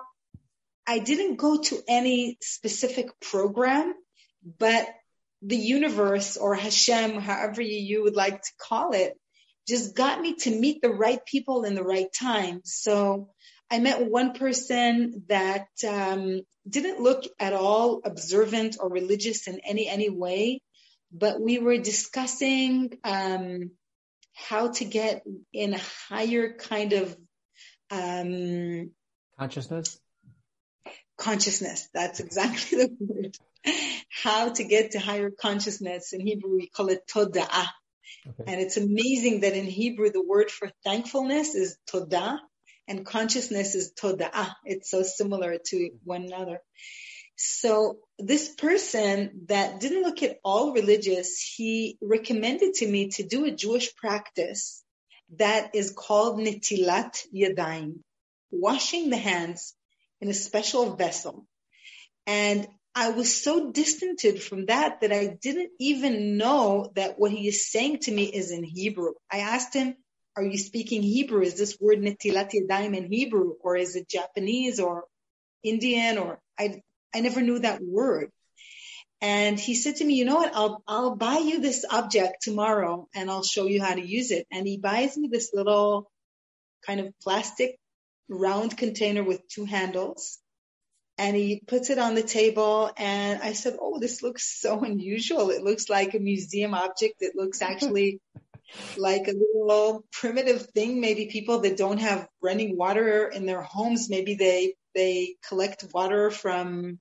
[0.87, 3.93] I didn't go to any specific program,
[4.59, 4.87] but
[5.41, 9.17] the universe or Hashem, however you would like to call it,
[9.67, 12.61] just got me to meet the right people in the right time.
[12.63, 13.29] So
[13.69, 19.87] I met one person that um, didn't look at all observant or religious in any
[19.87, 20.61] any way,
[21.11, 23.71] but we were discussing um,
[24.33, 27.17] how to get in a higher kind of
[27.91, 28.91] um,
[29.37, 29.99] consciousness.
[31.17, 31.89] Consciousness.
[31.93, 33.37] That's exactly the word.
[34.23, 36.13] How to get to higher consciousness.
[36.13, 37.67] In Hebrew, we call it toda'ah.
[38.29, 38.43] Okay.
[38.47, 42.37] And it's amazing that in Hebrew, the word for thankfulness is todah
[42.87, 44.53] and consciousness is toda'ah.
[44.65, 46.61] It's so similar to one another.
[47.35, 53.45] So this person that didn't look at all religious, he recommended to me to do
[53.45, 54.83] a Jewish practice
[55.37, 57.99] that is called netilat yadayim,
[58.49, 59.75] washing the hands
[60.21, 61.45] in a special vessel.
[62.25, 67.47] And I was so distanted from that that I didn't even know that what he
[67.47, 69.13] is saying to me is in Hebrew.
[69.31, 69.95] I asked him,
[70.37, 71.41] are you speaking Hebrew?
[71.41, 75.05] Is this word netilat yadayim in Hebrew or is it Japanese or
[75.63, 78.31] Indian or I, I never knew that word.
[79.19, 80.55] And he said to me, you know what?
[80.55, 84.45] I'll, I'll buy you this object tomorrow and I'll show you how to use it.
[84.51, 86.11] And he buys me this little
[86.85, 87.79] kind of plastic
[88.29, 90.37] round container with two handles
[91.17, 95.49] and he puts it on the table and I said, Oh, this looks so unusual.
[95.49, 97.15] It looks like a museum object.
[97.21, 98.21] It looks actually
[98.97, 100.99] like a little primitive thing.
[100.99, 106.31] Maybe people that don't have running water in their homes, maybe they, they collect water
[106.31, 106.99] from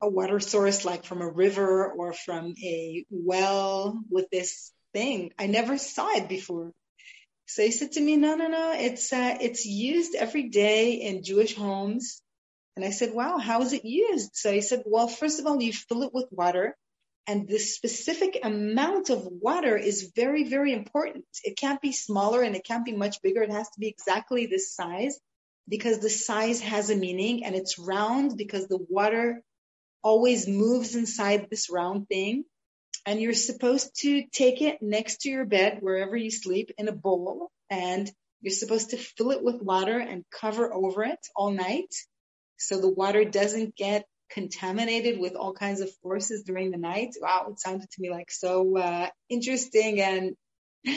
[0.00, 5.32] a water source, like from a river or from a well with this thing.
[5.38, 6.72] I never saw it before.
[7.46, 11.22] So he said to me, no, no, no, it's, uh, it's used every day in
[11.22, 12.20] Jewish homes.
[12.76, 14.30] And I said, wow, how is it used?
[14.34, 16.74] So he said, well, first of all, you fill it with water
[17.26, 21.24] and the specific amount of water is very, very important.
[21.42, 23.42] It can't be smaller and it can't be much bigger.
[23.42, 25.18] It has to be exactly this size
[25.68, 29.42] because the size has a meaning and it's round because the water
[30.02, 32.44] always moves inside this round thing.
[33.06, 36.92] And you're supposed to take it next to your bed, wherever you sleep, in a
[36.92, 37.50] bowl.
[37.70, 38.10] And
[38.40, 41.94] you're supposed to fill it with water and cover over it all night.
[42.58, 47.14] So the water doesn't get contaminated with all kinds of forces during the night.
[47.20, 50.36] Wow, it sounded to me like so uh, interesting and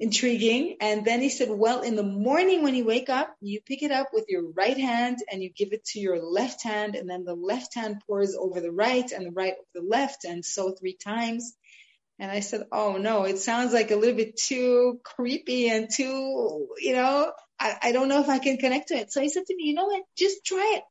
[0.00, 0.76] intriguing.
[0.80, 3.90] And then he said, well, in the morning when you wake up, you pick it
[3.90, 6.94] up with your right hand and you give it to your left hand.
[6.94, 10.24] And then the left hand pours over the right and the right over the left.
[10.24, 11.54] And so three times.
[12.20, 16.66] And I said, Oh no, it sounds like a little bit too creepy and too,
[16.78, 17.30] you know,
[17.60, 19.12] I, I don't know if I can connect to it.
[19.12, 20.02] So he said to me, you know what?
[20.16, 20.84] Just try it.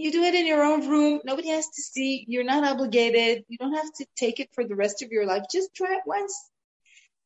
[0.00, 1.20] You do it in your own room.
[1.24, 2.24] Nobody has to see.
[2.26, 3.44] You're not obligated.
[3.48, 5.42] You don't have to take it for the rest of your life.
[5.52, 6.34] Just try it once.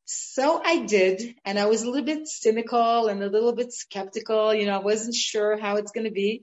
[0.07, 4.53] So I did, and I was a little bit cynical and a little bit skeptical.
[4.53, 6.43] You know, I wasn't sure how it's going to be.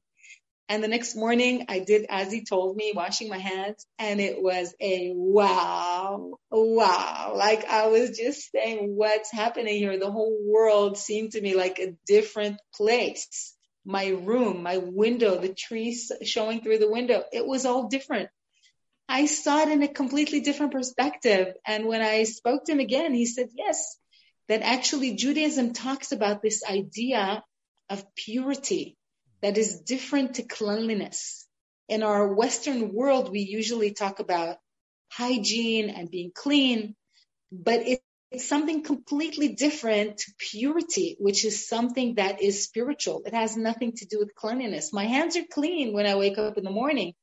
[0.69, 4.41] And the next morning I did as he told me, washing my hands, and it
[4.41, 7.33] was a wow, wow.
[7.35, 9.99] Like I was just saying, what's happening here?
[9.99, 13.53] The whole world seemed to me like a different place.
[13.85, 18.29] My room, my window, the trees showing through the window, it was all different.
[19.09, 21.53] I saw it in a completely different perspective.
[21.65, 23.97] And when I spoke to him again, he said, yes,
[24.47, 27.43] that actually Judaism talks about this idea
[27.89, 28.97] of purity
[29.41, 31.47] that is different to cleanliness.
[31.91, 34.57] in our Western world, we usually talk about
[35.09, 36.95] hygiene and being clean,
[37.51, 37.81] but
[38.31, 43.23] it's something completely different to purity, which is something that is spiritual.
[43.25, 44.93] It has nothing to do with cleanliness.
[44.93, 47.13] My hands are clean when I wake up in the morning,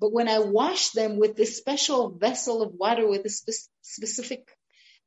[0.00, 4.48] but when I wash them with this special vessel of water with a spe- specific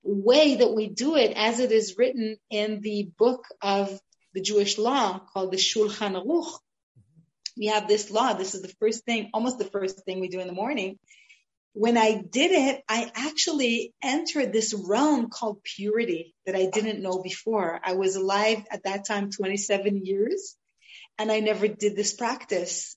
[0.02, 4.00] way that we do it, as it is written in the book of
[4.34, 6.58] the Jewish law called the Shulchan Aruch,
[7.58, 8.32] we have this law.
[8.32, 11.00] This is the first thing, almost the first thing we do in the morning
[11.74, 17.22] when I did it, I actually entered this realm called purity that I didn't know
[17.22, 17.80] before.
[17.84, 20.56] I was alive at that time 27 years
[21.18, 22.96] and I never did this practice.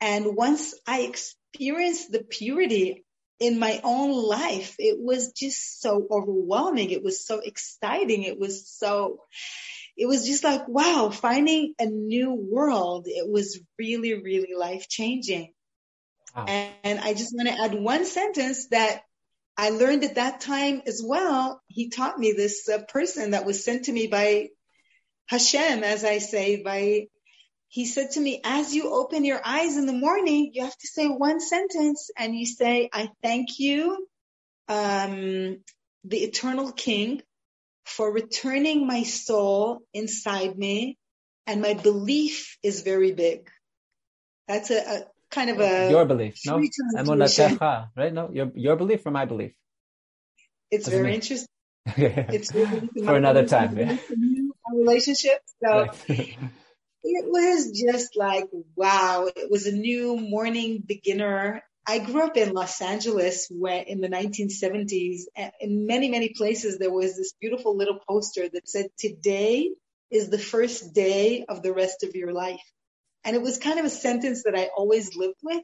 [0.00, 3.04] And once I experienced the purity
[3.40, 6.90] in my own life, it was just so overwhelming.
[6.90, 8.22] It was so exciting.
[8.22, 9.18] It was so,
[9.96, 13.06] it was just like, wow, finding a new world.
[13.08, 15.52] It was really, really life changing.
[16.34, 19.02] And I just want to add one sentence that
[19.56, 21.60] I learned at that time as well.
[21.68, 24.48] He taught me this uh, person that was sent to me by
[25.26, 27.06] Hashem, as I say, by,
[27.68, 30.86] he said to me, as you open your eyes in the morning, you have to
[30.86, 34.06] say one sentence and you say, I thank you,
[34.68, 35.58] um,
[36.04, 37.22] the eternal king
[37.84, 40.98] for returning my soul inside me
[41.46, 43.50] and my belief is very big.
[44.48, 46.62] That's a, a kind of a your belief, no?
[47.96, 48.12] right?
[48.12, 49.52] No, your your belief or my belief.
[50.70, 51.20] It's Doesn't very mean...
[51.20, 51.48] interesting.
[51.86, 53.76] it's really for another time.
[53.76, 53.96] Yeah.
[54.72, 55.40] relationship.
[55.62, 56.36] So it
[57.02, 59.28] was just like wow.
[59.34, 61.62] It was a new morning beginner.
[61.84, 65.22] I grew up in Los Angeles where in the 1970s.
[65.60, 69.70] In many many places there was this beautiful little poster that said, "Today
[70.10, 72.62] is the first day of the rest of your life."
[73.24, 75.62] And it was kind of a sentence that I always lived with.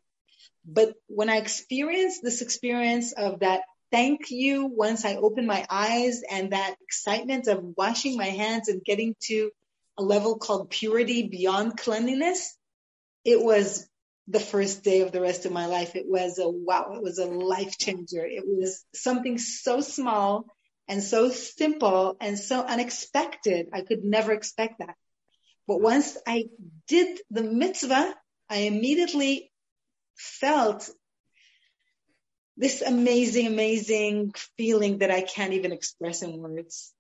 [0.65, 6.23] But when I experienced this experience of that thank you once I opened my eyes
[6.31, 9.51] and that excitement of washing my hands and getting to
[9.97, 12.57] a level called purity beyond cleanliness,
[13.25, 13.89] it was
[14.29, 15.97] the first day of the rest of my life.
[15.97, 18.25] It was a wow, it was a life changer.
[18.25, 20.47] It was something so small
[20.87, 23.69] and so simple and so unexpected.
[23.73, 24.95] I could never expect that.
[25.69, 26.47] But once I
[26.89, 28.15] did the mitzvah,
[28.49, 29.53] I immediately
[30.17, 30.89] felt
[32.57, 36.93] this amazing, amazing feeling that I can't even express in words.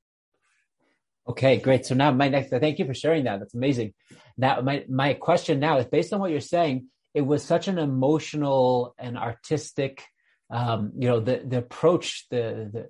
[1.27, 1.87] Okay, great.
[1.87, 3.41] So now my next, thank you for sharing that.
[3.41, 3.95] That's amazing.
[4.37, 7.79] Now my, my question now is based on what you're saying, it was such an
[7.79, 10.05] emotional and artistic,
[10.51, 12.89] um, you know, the, the approach, the, the,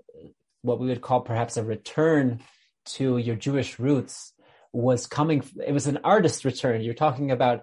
[0.63, 2.41] what we would call perhaps a return
[2.85, 4.35] to your Jewish roots
[4.73, 5.43] was coming.
[5.67, 6.81] It was an artist's return.
[6.83, 7.63] You're talking about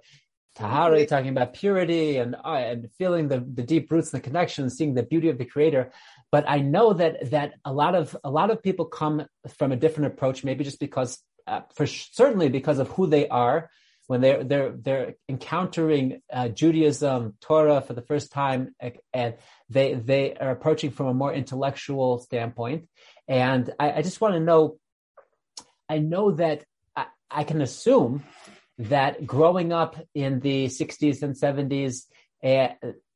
[0.56, 4.70] tahara, talking about purity and uh, and feeling the the deep roots and the connection,
[4.70, 5.92] seeing the beauty of the Creator.
[6.32, 9.26] But I know that that a lot of a lot of people come
[9.58, 13.70] from a different approach, maybe just because, uh, for certainly because of who they are
[14.08, 18.76] when they're they're they're encountering uh, Judaism, Torah for the first time,
[19.14, 19.36] and
[19.70, 22.88] they they are approaching from a more intellectual standpoint.
[23.28, 24.78] And I, I just want to know.
[25.88, 26.66] I know that
[27.36, 28.24] I can assume
[28.78, 32.06] that growing up in the 60s and 70s,
[32.44, 32.68] uh,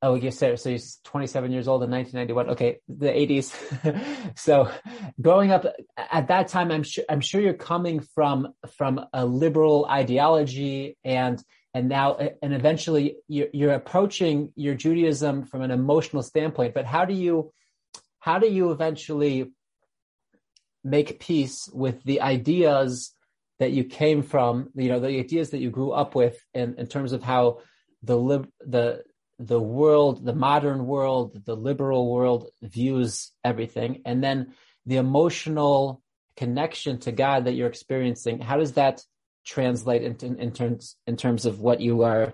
[0.01, 0.69] oh, you said so.
[0.69, 2.49] He's 27 years old in 1991.
[2.51, 4.37] Okay, the 80s.
[4.37, 4.71] so,
[5.21, 5.65] growing up
[5.97, 11.41] at that time, I'm sure I'm sure you're coming from from a liberal ideology, and
[11.73, 16.73] and now and eventually you're, you're approaching your Judaism from an emotional standpoint.
[16.73, 17.51] But how do you
[18.19, 19.51] how do you eventually
[20.83, 23.13] make peace with the ideas
[23.59, 26.87] that you came from, you know, the ideas that you grew up with in, in
[26.87, 27.59] terms of how
[28.03, 29.03] the lib- the
[29.37, 34.53] the world, the modern world, the liberal world views everything, and then
[34.85, 36.01] the emotional
[36.35, 38.39] connection to God that you're experiencing.
[38.39, 39.01] How does that
[39.45, 42.33] translate in, in, in terms in terms of what you are?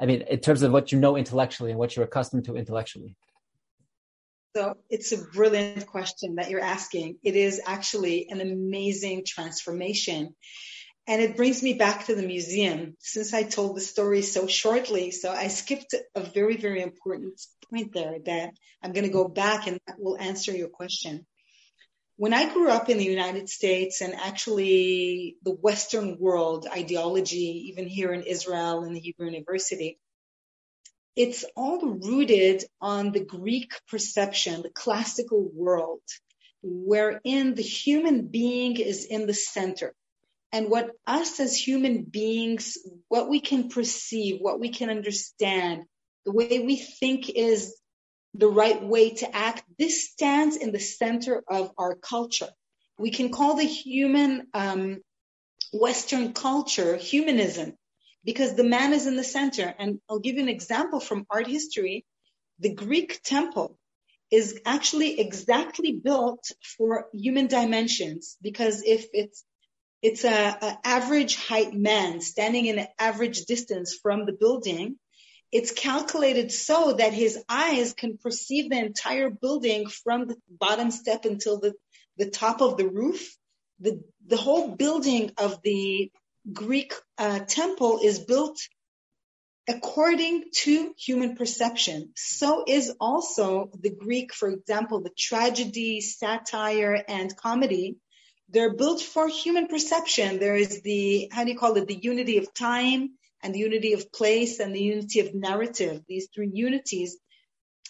[0.00, 3.16] I mean, in terms of what you know intellectually and what you're accustomed to intellectually.
[4.56, 7.18] So it's a brilliant question that you're asking.
[7.22, 10.34] It is actually an amazing transformation.
[11.06, 15.10] And it brings me back to the museum since I told the story so shortly.
[15.10, 17.38] So I skipped a very, very important
[17.70, 21.26] point there that I'm going to go back and that will answer your question.
[22.16, 27.86] When I grew up in the United States and actually the Western world ideology, even
[27.86, 29.98] here in Israel in the Hebrew University,
[31.16, 36.02] it's all rooted on the Greek perception, the classical world,
[36.62, 39.94] wherein the human being is in the center.
[40.52, 45.84] and what us as human beings, what we can perceive, what we can understand,
[46.24, 47.76] the way we think is
[48.34, 52.48] the right way to act, this stands in the center of our culture.
[52.98, 54.98] We can call the human um,
[55.72, 57.76] Western culture humanism
[58.26, 59.72] because the man is in the center.
[59.78, 62.04] And I'll give you an example from art history.
[62.58, 63.78] The Greek temple
[64.30, 69.44] is actually exactly built for human dimensions because if it's
[70.02, 74.96] it's a, a average height man standing in an average distance from the building,
[75.50, 81.24] it's calculated so that his eyes can perceive the entire building from the bottom step
[81.24, 81.72] until the,
[82.18, 83.34] the top of the roof.
[83.80, 86.10] The, the whole building of the
[86.52, 88.58] Greek uh, temple is built
[89.68, 92.12] according to human perception.
[92.14, 97.96] So is also the Greek, for example, the tragedy, satire, and comedy.
[98.48, 100.38] They're built for human perception.
[100.38, 103.10] There is the, how do you call it, the unity of time
[103.42, 107.16] and the unity of place and the unity of narrative, these three unities.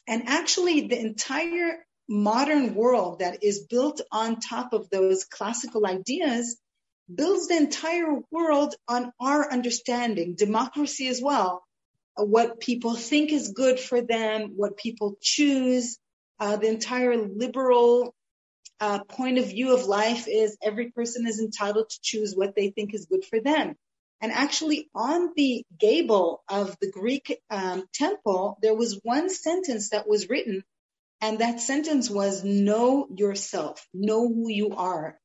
[0.08, 6.56] And actually the entire modern world that is built on top of those classical ideas
[7.12, 11.64] builds the entire world on our understanding, democracy as well,
[12.16, 15.98] what people think is good for them, what people choose,
[16.40, 18.14] uh, the entire liberal
[18.80, 22.70] uh, point of view of life is every person is entitled to choose what they
[22.70, 23.74] think is good for them.
[24.20, 30.08] And actually, on the gable of the Greek um, temple, there was one sentence that
[30.08, 30.64] was written,
[31.20, 35.18] and that sentence was "Know yourself, know who you are."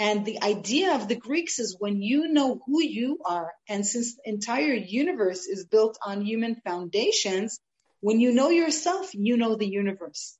[0.00, 4.16] And the idea of the Greeks is when you know who you are, and since
[4.16, 7.60] the entire universe is built on human foundations,
[8.00, 10.38] when you know yourself, you know the universe.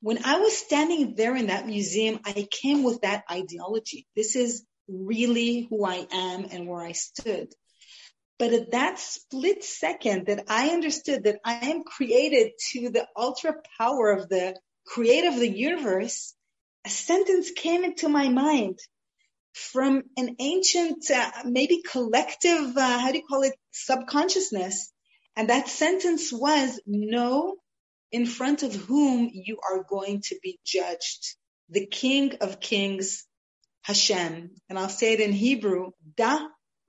[0.00, 4.06] When I was standing there in that museum, I came with that ideology.
[4.14, 7.52] This is really who I am and where I stood.
[8.38, 13.54] But at that split second that I understood that I am created to the ultra
[13.76, 14.56] power of the
[14.86, 16.33] creator of the universe,
[16.85, 18.79] a sentence came into my mind
[19.53, 24.91] from an ancient, uh, maybe collective, uh, how do you call it, subconsciousness.
[25.35, 27.55] And that sentence was, know
[28.11, 31.35] in front of whom you are going to be judged.
[31.69, 33.25] The King of Kings,
[33.83, 34.51] Hashem.
[34.67, 36.39] And I'll say it in Hebrew, Da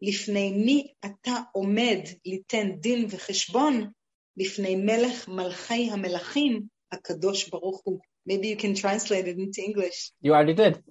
[0.03, 3.91] לפני מי אתה עומד ליתן דין וחשבון
[4.37, 6.63] לפני מלך מלכי המלכים
[6.93, 7.99] הקדוש ברוך הוא.
[8.26, 10.12] Maybe you can translate it into English.
[10.22, 10.84] You already did.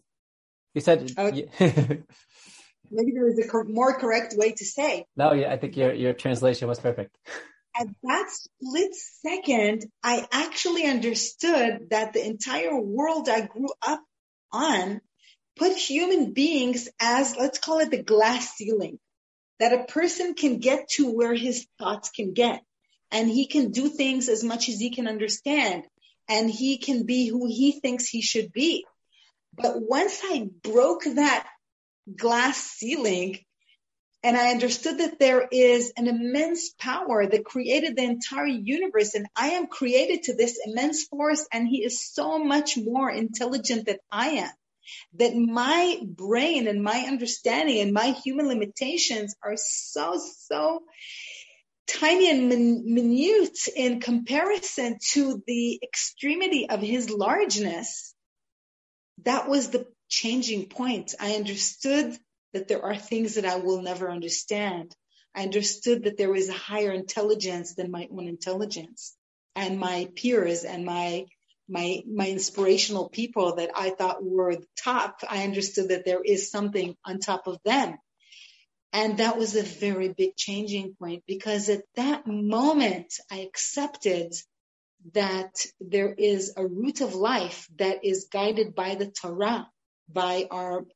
[0.74, 1.12] You said.
[1.16, 1.48] Okay.
[2.90, 5.06] Maybe there is a more correct way to say.
[5.16, 7.16] No, yeah, I think your your translation was perfect.
[7.76, 14.00] At that split second, I actually understood that the entire world I grew up
[14.52, 15.00] on
[15.56, 18.98] put human beings as, let's call it the glass ceiling,
[19.58, 22.62] that a person can get to where his thoughts can get.
[23.10, 25.84] And he can do things as much as he can understand
[26.28, 28.84] and he can be who he thinks he should be.
[29.54, 31.46] But once I broke that
[32.16, 33.38] glass ceiling
[34.22, 39.26] and I understood that there is an immense power that created the entire universe and
[39.36, 43.98] I am created to this immense force and he is so much more intelligent than
[44.10, 44.50] I am.
[45.14, 50.82] That my brain and my understanding and my human limitations are so, so
[51.86, 52.48] tiny and
[52.84, 58.14] minute in comparison to the extremity of his largeness,
[59.24, 61.14] that was the changing point.
[61.20, 62.16] I understood
[62.52, 64.94] that there are things that I will never understand.
[65.34, 69.14] I understood that there is a higher intelligence than my own intelligence
[69.56, 71.26] and my peers and my
[71.68, 75.20] my my inspirational people that I thought were the top.
[75.28, 77.96] I understood that there is something on top of them
[78.94, 84.32] and that was a very big changing point because at that moment I accepted
[85.12, 89.66] that there is a route of life that is guided by the Torah,
[90.08, 90.86] by our,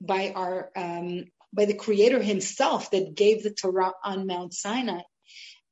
[0.00, 5.02] by our, um, by the creator himself that gave the Torah on Mount Sinai.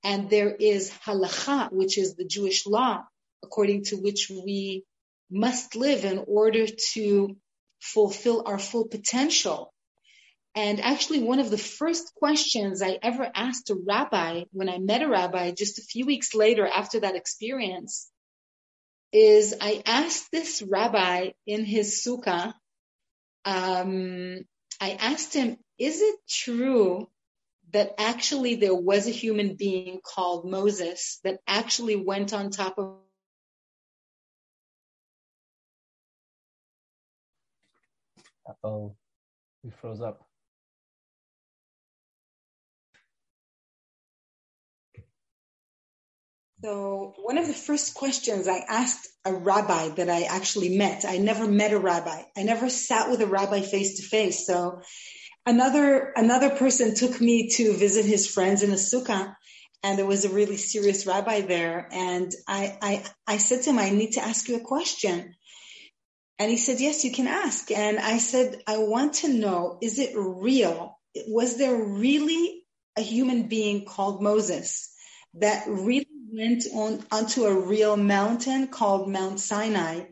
[0.02, 3.04] And there is halacha, which is the Jewish law,
[3.44, 4.82] according to which we
[5.30, 7.36] must live in order to
[7.80, 9.69] fulfill our full potential.
[10.60, 15.00] And actually, one of the first questions I ever asked a rabbi when I met
[15.00, 18.10] a rabbi just a few weeks later after that experience
[19.10, 22.52] is I asked this rabbi in his sukkah,
[23.46, 24.44] um,
[24.78, 27.08] I asked him, is it true
[27.72, 32.98] that actually there was a human being called Moses that actually went on top of
[38.62, 38.94] oh
[39.64, 40.29] We froze up.
[46.62, 51.16] So one of the first questions I asked a rabbi that I actually met, I
[51.16, 52.22] never met a rabbi.
[52.36, 54.46] I never sat with a rabbi face to face.
[54.46, 54.82] So
[55.46, 59.34] another, another person took me to visit his friends in a sukkah
[59.82, 61.88] and there was a really serious rabbi there.
[61.90, 65.34] And I, I, I said to him, I need to ask you a question.
[66.38, 67.70] And he said, yes, you can ask.
[67.70, 70.98] And I said, I want to know, is it real?
[71.28, 72.62] Was there really
[72.96, 74.90] a human being called Moses
[75.34, 80.04] that really went on onto a real mountain called Mount Sinai.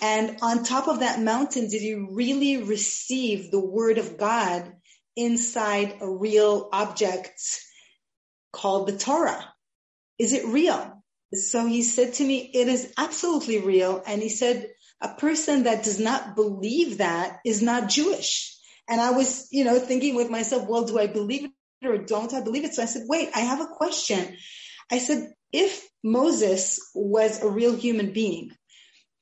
[0.00, 4.72] And on top of that mountain, did he really receive the word of God
[5.16, 7.40] inside a real object
[8.52, 9.52] called the Torah?
[10.18, 11.02] Is it real?
[11.32, 14.02] So he said to me, it is absolutely real.
[14.06, 14.68] And he said,
[15.00, 18.56] a person that does not believe that is not Jewish.
[18.88, 22.32] And I was, you know, thinking with myself, well, do I believe it or don't
[22.34, 22.74] I believe it?
[22.74, 24.36] So I said, wait, I have a question.
[24.90, 28.50] I said, if Moses was a real human being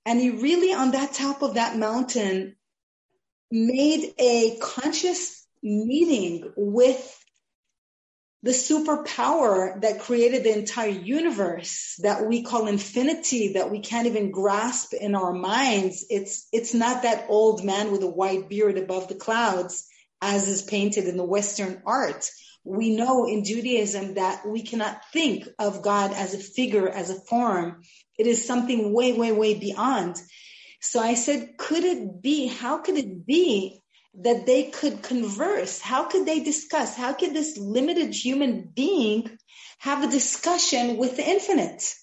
[0.07, 2.57] and he really on that top of that mountain
[3.51, 7.17] made a conscious meeting with
[8.43, 14.31] the superpower that created the entire universe that we call infinity that we can't even
[14.31, 19.09] grasp in our minds it's it's not that old man with a white beard above
[19.09, 19.87] the clouds
[20.23, 22.31] as is painted in the western art
[22.65, 27.21] we know in Judaism that we cannot think of God as a figure, as a
[27.21, 27.83] form.
[28.19, 30.17] It is something way, way, way beyond.
[30.81, 33.81] So I said, could it be, how could it be
[34.23, 35.81] that they could converse?
[35.81, 36.97] How could they discuss?
[36.97, 39.31] How could this limited human being
[39.79, 41.95] have a discussion with the infinite?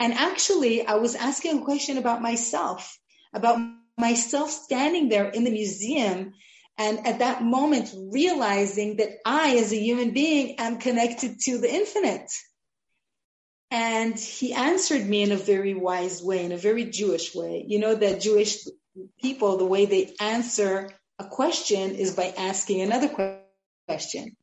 [0.00, 2.98] And actually, I was asking a question about myself,
[3.32, 3.58] about
[3.96, 6.34] myself standing there in the museum
[6.76, 11.72] and at that moment, realizing that I, as a human being, am connected to the
[11.72, 12.30] infinite.
[13.70, 17.64] And he answered me in a very wise way, in a very Jewish way.
[17.66, 18.58] You know that Jewish
[19.20, 23.38] people, the way they answer a question is by asking another
[23.88, 24.36] question.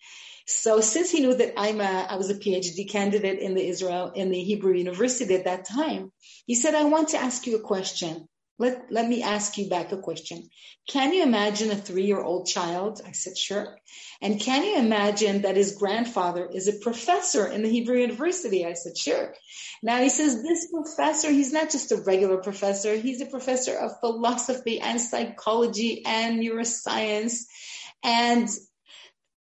[0.47, 4.11] So since he knew that I'm a, I was a PhD candidate in the Israel,
[4.15, 6.11] in the Hebrew University at that time,
[6.45, 8.27] he said, I want to ask you a question.
[8.61, 10.47] Let, let me ask you back a question.
[10.87, 13.01] Can you imagine a three year old child?
[13.03, 13.75] I said, sure.
[14.21, 18.63] And can you imagine that his grandfather is a professor in the Hebrew University?
[18.63, 19.33] I said, sure.
[19.81, 22.95] Now he says, this professor, he's not just a regular professor.
[22.95, 27.45] He's a professor of philosophy and psychology and neuroscience
[28.03, 28.47] and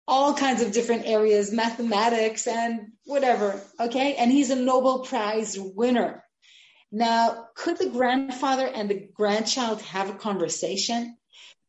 [0.09, 3.61] all kinds of different areas, mathematics and whatever.
[3.79, 4.15] Okay.
[4.15, 6.24] And he's a Nobel Prize winner.
[6.95, 11.17] Now, could the grandfather and the grandchild have a conversation?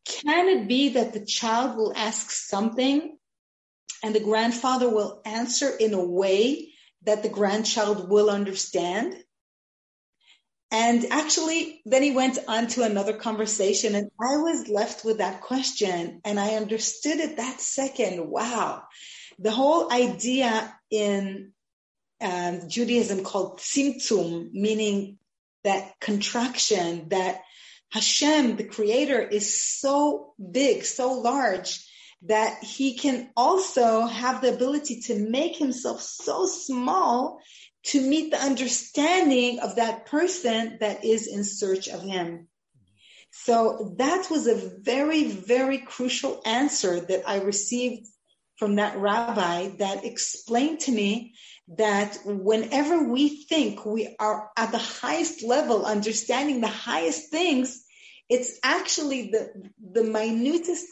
[0.04, 3.18] Can it be that the child will ask something
[4.04, 6.72] and the grandfather will answer in a way
[7.02, 9.16] that the grandchild will understand?
[10.70, 15.40] And actually, then he went on to another conversation, and I was left with that
[15.40, 18.30] question, and I understood it that second.
[18.30, 18.84] Wow.
[19.40, 21.52] The whole idea in
[22.20, 25.18] um, Judaism called tzimtzum, meaning
[25.64, 27.42] that contraction, that
[27.90, 31.84] Hashem, the creator, is so big, so large
[32.22, 37.40] that he can also have the ability to make himself so small
[37.84, 42.48] to meet the understanding of that person that is in search of him.
[43.30, 48.08] So that was a very, very crucial answer that I received
[48.56, 51.34] from that rabbi that explained to me
[51.68, 57.84] that whenever we think we are at the highest level, understanding the highest things,
[58.28, 60.86] it's actually the, the minutest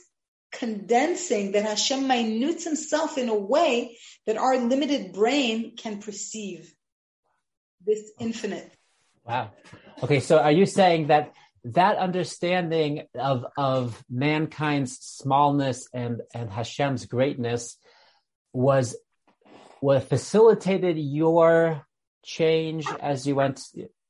[0.53, 6.73] condensing that Hashem minutes himself in a way that our limited brain can perceive
[7.85, 8.73] this infinite.
[9.25, 9.51] Wow.
[10.03, 11.33] Okay, so are you saying that
[11.65, 17.79] that understanding of of mankind's smallness and and Hashem's greatness
[18.53, 18.97] was
[19.85, 21.85] what facilitated your
[22.25, 23.61] change as you went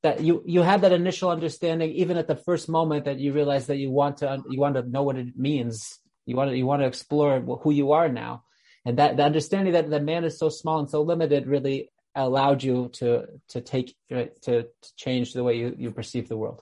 [0.03, 3.67] that you you had that initial understanding even at the first moment that you realized
[3.67, 5.99] that you want to you want to know what it means.
[6.25, 8.43] You want to you want to explore who you are now.
[8.85, 12.63] And that the understanding that the man is so small and so limited really allowed
[12.63, 14.53] you to to take to, to
[14.95, 16.61] change the way you, you perceive the world.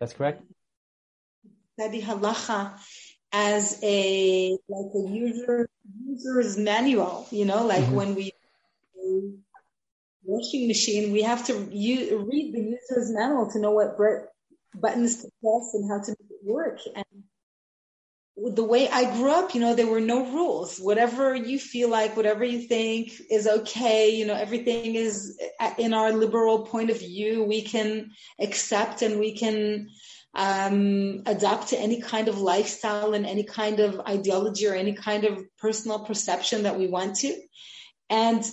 [0.00, 0.42] That's correct?
[1.78, 2.58] Study halacha
[3.36, 5.68] as a like a user
[6.06, 7.94] user's manual you know like mm-hmm.
[7.94, 8.32] when we
[10.24, 13.98] washing machine we have to u- read the user's manual to know what
[14.74, 17.04] buttons to press and how to make it work and
[18.36, 20.78] the way I grew up, you know, there were no rules.
[20.78, 25.40] Whatever you feel like, whatever you think is okay, you know, everything is
[25.78, 27.44] in our liberal point of view.
[27.44, 29.88] We can accept and we can
[30.36, 35.24] um, adapt to any kind of lifestyle and any kind of ideology or any kind
[35.24, 37.34] of personal perception that we want to.
[38.10, 38.44] And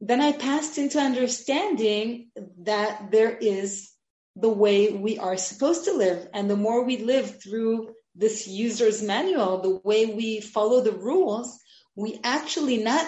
[0.00, 2.30] then I passed into understanding
[2.62, 3.90] that there is
[4.34, 6.26] the way we are supposed to live.
[6.32, 11.58] And the more we live through this user's manual, the way we follow the rules,
[11.94, 13.06] we actually not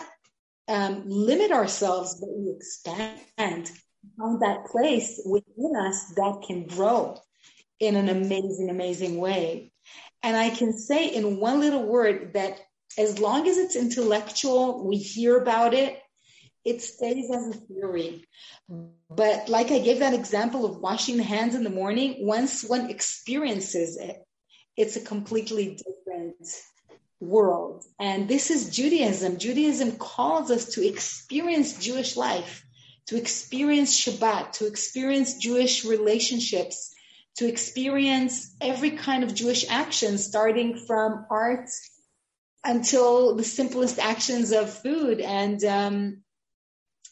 [0.69, 7.19] um, limit ourselves, but we expand, find that place within us that can grow
[7.81, 9.73] in an amazing, amazing way.
[10.23, 12.59] And I can say in one little word that
[12.97, 16.01] as long as it's intellectual, we hear about it,
[16.65, 18.25] it stays as a theory.
[19.09, 22.91] But like I gave that example of washing the hands in the morning, once one
[22.91, 24.17] experiences it,
[24.77, 26.47] it's a completely different
[27.21, 27.85] world.
[27.99, 29.39] And this is Judaism.
[29.39, 32.65] Judaism calls us to experience Jewish life,
[33.07, 36.95] to experience Shabbat, to experience Jewish relationships,
[37.39, 41.71] to experience every kind of Jewish action, starting from art
[42.65, 46.23] until the simplest actions of food and um,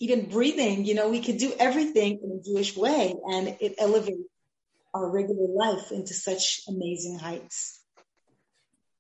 [0.00, 0.84] even breathing.
[0.84, 4.18] You know, we could do everything in a Jewish way, and it elevates
[4.92, 7.80] our regular life into such amazing heights.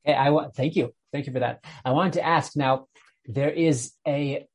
[0.06, 1.64] Okay, I want thank you, thank you for that.
[1.84, 2.86] I wanted to ask now.
[3.26, 4.46] There is a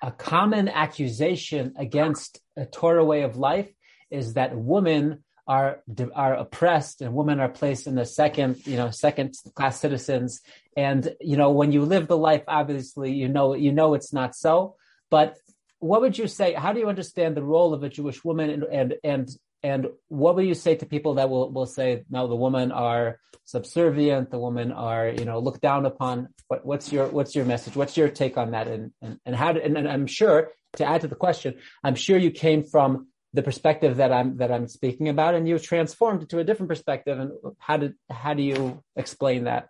[0.00, 3.68] a common accusation against a Torah way of life
[4.10, 5.82] is that women are
[6.14, 10.40] are oppressed and women are placed in the second you know second class citizens
[10.76, 14.34] and you know when you live the life obviously you know you know it's not
[14.34, 14.76] so
[15.10, 15.36] but
[15.78, 18.64] what would you say how do you understand the role of a jewish woman and
[18.64, 19.30] and and
[19.62, 23.18] and what would you say to people that will, will say, no, the women are
[23.44, 26.28] subservient, the women are, you know, looked down upon?
[26.48, 27.76] What, what's your, what's your message?
[27.76, 28.68] What's your take on that?
[28.68, 32.16] And, and, and how, and, and I'm sure to add to the question, I'm sure
[32.16, 36.28] you came from the perspective that I'm, that I'm speaking about and you transformed it
[36.30, 37.18] to a different perspective.
[37.18, 39.68] And how did, how do you explain that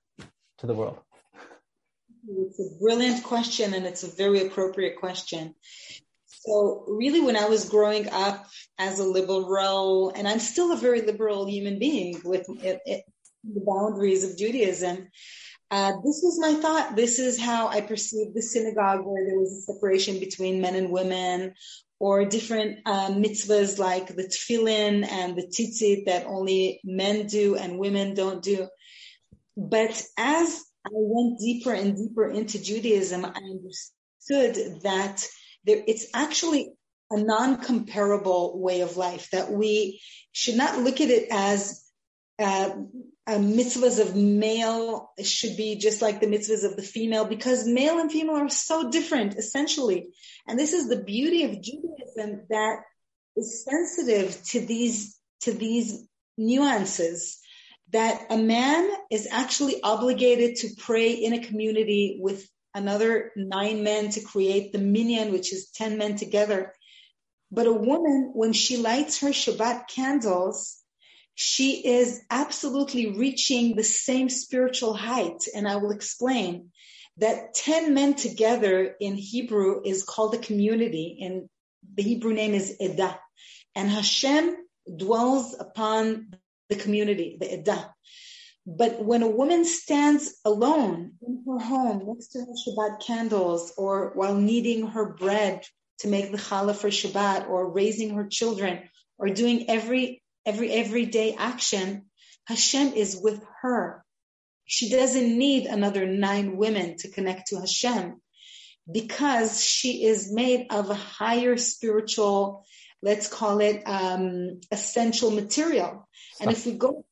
[0.59, 0.99] to the world?
[2.29, 5.55] It's a brilliant question and it's a very appropriate question.
[6.27, 8.47] So really when I was growing up
[8.79, 13.05] as a liberal, and I'm still a very liberal human being with it, it,
[13.45, 15.09] the boundaries of Judaism,
[15.71, 16.97] uh, this was my thought.
[16.97, 20.91] This is how I perceived the synagogue where there was a separation between men and
[20.91, 21.55] women
[22.01, 27.79] or different uh, mitzvahs like the tefillin and the tzitzit that only men do and
[27.79, 28.67] women don't do.
[29.57, 35.25] But as I went deeper and deeper into Judaism, I understood that
[35.65, 36.73] there, it's actually
[37.11, 40.01] a non-comparable way of life that we
[40.33, 41.85] should not look at it as
[42.39, 42.71] uh,
[43.31, 48.01] uh, mitzvahs of male should be just like the mitzvahs of the female because male
[48.01, 50.09] and female are so different essentially.
[50.49, 52.81] And this is the beauty of Judaism that
[53.37, 57.39] is sensitive to these, to these nuances
[57.93, 64.11] that a man is actually obligated to pray in a community with another nine men
[64.11, 66.73] to create the minyan, which is 10 men together.
[67.53, 70.80] But a woman, when she lights her Shabbat candles,
[71.35, 75.45] she is absolutely reaching the same spiritual height.
[75.55, 76.71] And I will explain
[77.19, 81.49] that 10 men together in Hebrew is called a community and
[81.95, 83.17] the Hebrew name is Edah.
[83.75, 84.57] And Hashem
[84.97, 86.35] dwells upon
[86.69, 87.91] the community, the Edah.
[88.67, 94.13] But when a woman stands alone in her home next to her Shabbat candles or
[94.15, 95.65] while kneading her bread
[96.01, 101.35] to make the challah for Shabbat or raising her children or doing every, every, everyday
[101.35, 102.07] action,
[102.47, 104.05] Hashem is with her.
[104.65, 108.21] She doesn't need another nine women to connect to Hashem
[108.91, 112.65] because she is made of a higher spiritual,
[113.03, 116.09] let's call it, um, essential material.
[116.41, 117.05] And if we go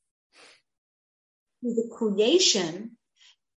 [1.62, 2.97] to the creation,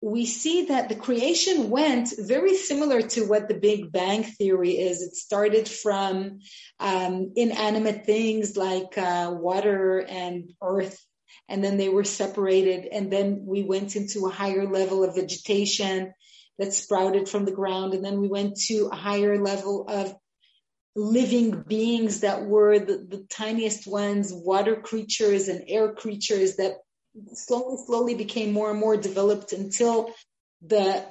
[0.01, 5.01] we see that the creation went very similar to what the Big Bang Theory is.
[5.03, 6.39] It started from
[6.79, 10.99] um, inanimate things like uh, water and earth,
[11.47, 12.87] and then they were separated.
[12.91, 16.13] And then we went into a higher level of vegetation
[16.57, 17.93] that sprouted from the ground.
[17.93, 20.15] And then we went to a higher level of
[20.95, 26.73] living beings that were the, the tiniest ones, water creatures and air creatures that
[27.33, 30.13] slowly, slowly became more and more developed until
[30.61, 31.05] the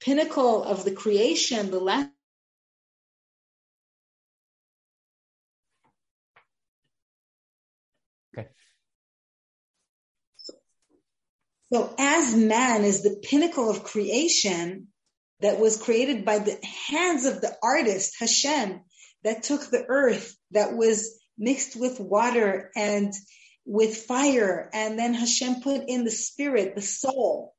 [0.00, 2.08] pinnacle of the creation, the last
[8.36, 8.48] Okay.
[11.72, 14.88] So as man is the pinnacle of creation
[15.40, 18.80] that was created by the hands of the artist, Hashem,
[19.24, 23.12] that took the earth that was mixed with water and
[23.64, 27.54] with fire, and then Hashem put in the spirit, the soul.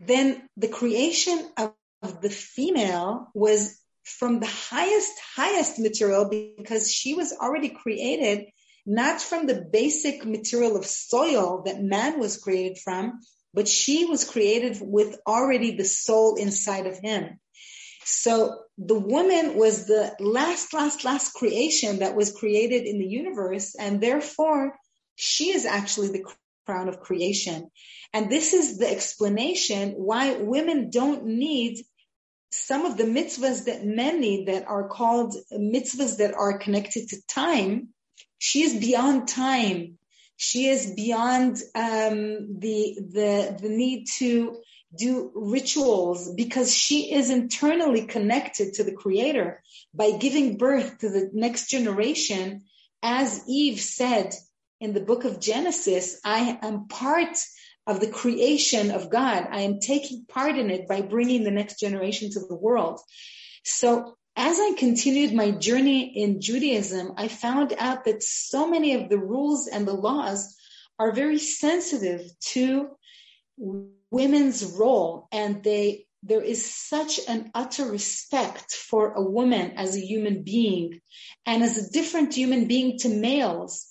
[0.00, 1.72] Then the creation of,
[2.02, 8.46] of the female was from the highest, highest material because she was already created
[8.86, 13.20] not from the basic material of soil that man was created from,
[13.52, 17.38] but she was created with already the soul inside of him.
[18.04, 23.74] So the woman was the last, last, last creation that was created in the universe,
[23.74, 24.74] and therefore
[25.18, 26.24] she is actually the
[26.64, 27.70] crown of creation.
[28.12, 31.84] And this is the explanation why women don't need
[32.52, 37.26] some of the mitzvahs that men need that are called mitzvahs that are connected to
[37.26, 37.88] time.
[38.38, 39.98] She is beyond time.
[40.36, 44.58] She is beyond um, the the the need to
[44.96, 49.60] do rituals because she is internally connected to the Creator
[49.92, 52.62] by giving birth to the next generation.
[53.02, 54.32] As Eve said
[54.80, 57.36] in the book of Genesis, I am part
[57.86, 59.48] of the creation of God.
[59.50, 63.00] I am taking part in it by bringing the next generation to the world.
[63.64, 69.08] So as I continued my journey in Judaism, I found out that so many of
[69.08, 70.54] the rules and the laws
[70.98, 72.22] are very sensitive
[72.52, 72.90] to
[74.10, 80.04] women's role and they there is such an utter respect for a woman as a
[80.04, 81.00] human being
[81.46, 83.86] and as a different human being to males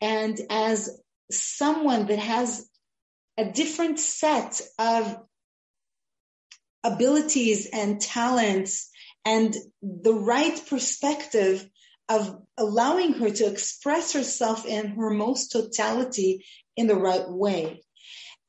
[0.00, 2.68] and as someone that has
[3.36, 5.18] a different set of
[6.84, 8.90] abilities and talents
[9.24, 11.66] and the right perspective
[12.08, 16.44] of allowing her to express herself in her most totality
[16.76, 17.82] in the right way.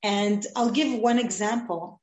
[0.03, 2.01] And I'll give one example.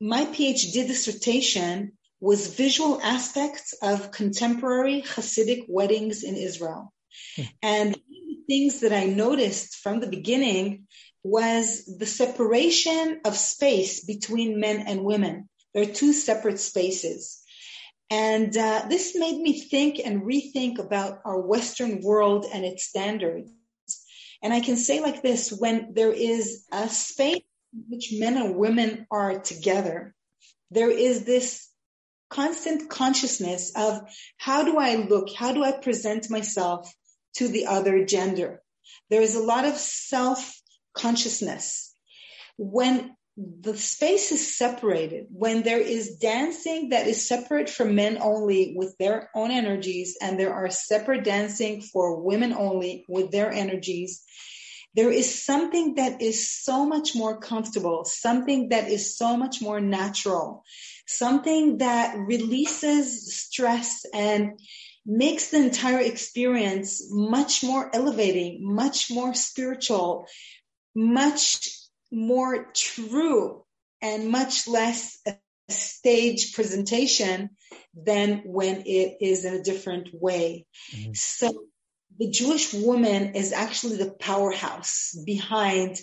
[0.00, 6.92] My PhD dissertation was visual aspects of contemporary Hasidic weddings in Israel.
[7.36, 7.42] Hmm.
[7.62, 7.96] And
[8.48, 10.86] things that I noticed from the beginning
[11.22, 15.48] was the separation of space between men and women.
[15.74, 17.40] There are two separate spaces.
[18.10, 23.50] And uh, this made me think and rethink about our Western world and its standards.
[24.42, 27.42] And I can say like this, when there is a space
[27.74, 30.14] in which men and women are together,
[30.70, 31.68] there is this
[32.30, 34.00] constant consciousness of
[34.38, 35.28] how do I look?
[35.34, 36.90] How do I present myself
[37.36, 38.62] to the other gender?
[39.10, 40.60] There is a lot of self
[40.94, 41.94] consciousness.
[42.56, 48.74] When the space is separated, when there is dancing that is separate from men only
[48.76, 54.24] with their own energies, and there are separate dancing for women only with their energies,
[54.94, 59.80] there is something that is so much more comfortable, something that is so much more
[59.80, 60.64] natural,
[61.06, 64.58] something that releases stress and
[65.08, 70.26] makes the entire experience much more elevating, much more spiritual,
[70.94, 71.70] much
[72.12, 73.64] more true
[74.02, 75.34] and much less a
[75.70, 77.50] stage presentation
[77.94, 80.66] than when it is in a different way.
[80.94, 81.12] Mm-hmm.
[81.14, 81.64] So
[82.18, 85.96] the Jewish woman is actually the powerhouse behind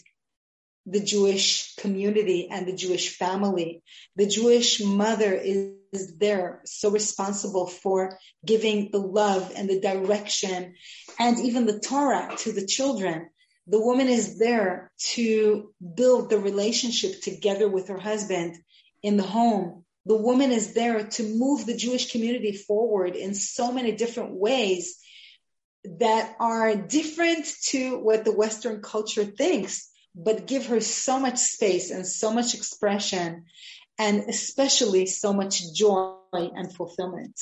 [0.87, 3.83] the Jewish community and the Jewish family.
[4.15, 10.75] The Jewish mother is, is, there, so responsible for giving the love and the direction
[11.19, 13.29] and even the Torah to the children
[13.67, 18.57] the woman is there to build the relationship together with her husband
[19.01, 19.83] in the home.
[20.05, 24.99] The woman is there to move the Jewish community forward in so many different ways
[25.99, 31.89] that are different to what the Western culture thinks, but give her so much space
[31.89, 33.45] and so much expression
[33.97, 37.39] and especially so much joy and fulfillment.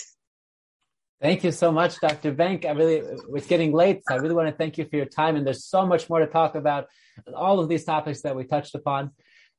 [1.22, 2.34] Thank you so much, Dr.
[2.34, 2.66] Bank.
[2.66, 3.02] I really,
[3.34, 4.02] it's getting late.
[4.06, 5.38] So I really want to thank you for your time.
[5.38, 6.88] And there's so much more to talk about
[7.34, 9.12] all of these topics that we touched upon.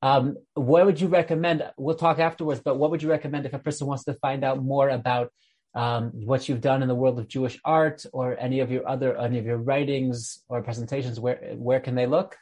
[0.03, 1.63] Um, what would you recommend?
[1.79, 4.63] We'll talk afterwards, but what would you recommend if a person wants to find out
[4.63, 5.33] more about
[5.75, 9.17] um, what you've done in the world of Jewish art or any of your other,
[9.17, 11.19] any of your writings or presentations?
[11.19, 12.37] Where, where can they look?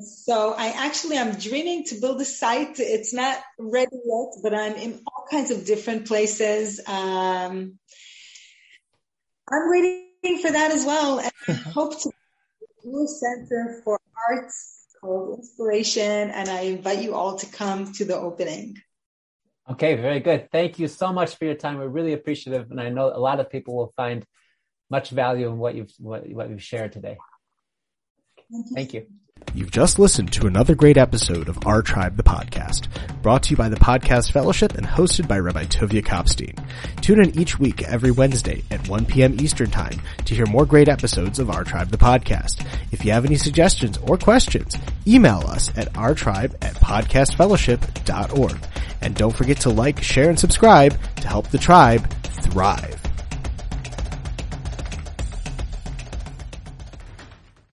[0.00, 2.78] So I actually I'm dreaming to build a site.
[2.78, 6.80] It's not ready yet, but I'm in all kinds of different places.
[6.86, 7.78] Um,
[9.50, 11.18] I'm waiting for that as well.
[11.18, 17.36] And I hope to a center for arts called Inspiration, and I invite you all
[17.36, 18.76] to come to the opening.
[19.70, 20.50] Okay, very good.
[20.52, 21.78] Thank you so much for your time.
[21.78, 24.24] We're really appreciative, and I know a lot of people will find
[24.90, 27.16] much value in what you've what, what you've shared today.
[28.50, 28.74] Thank you.
[28.74, 29.06] Thank you.
[29.52, 32.88] You've just listened to another great episode of Our Tribe the Podcast,
[33.22, 36.58] brought to you by the Podcast Fellowship and hosted by Rabbi Tovia Kopstein.
[37.00, 39.38] Tune in each week every Wednesday at 1 p.m.
[39.40, 42.66] Eastern Time to hear more great episodes of Our Tribe the Podcast.
[42.90, 44.76] If you have any suggestions or questions,
[45.06, 48.58] email us at ourtribe at podcastfellowship.org.
[49.02, 53.00] And don't forget to like, share, and subscribe to help the tribe thrive.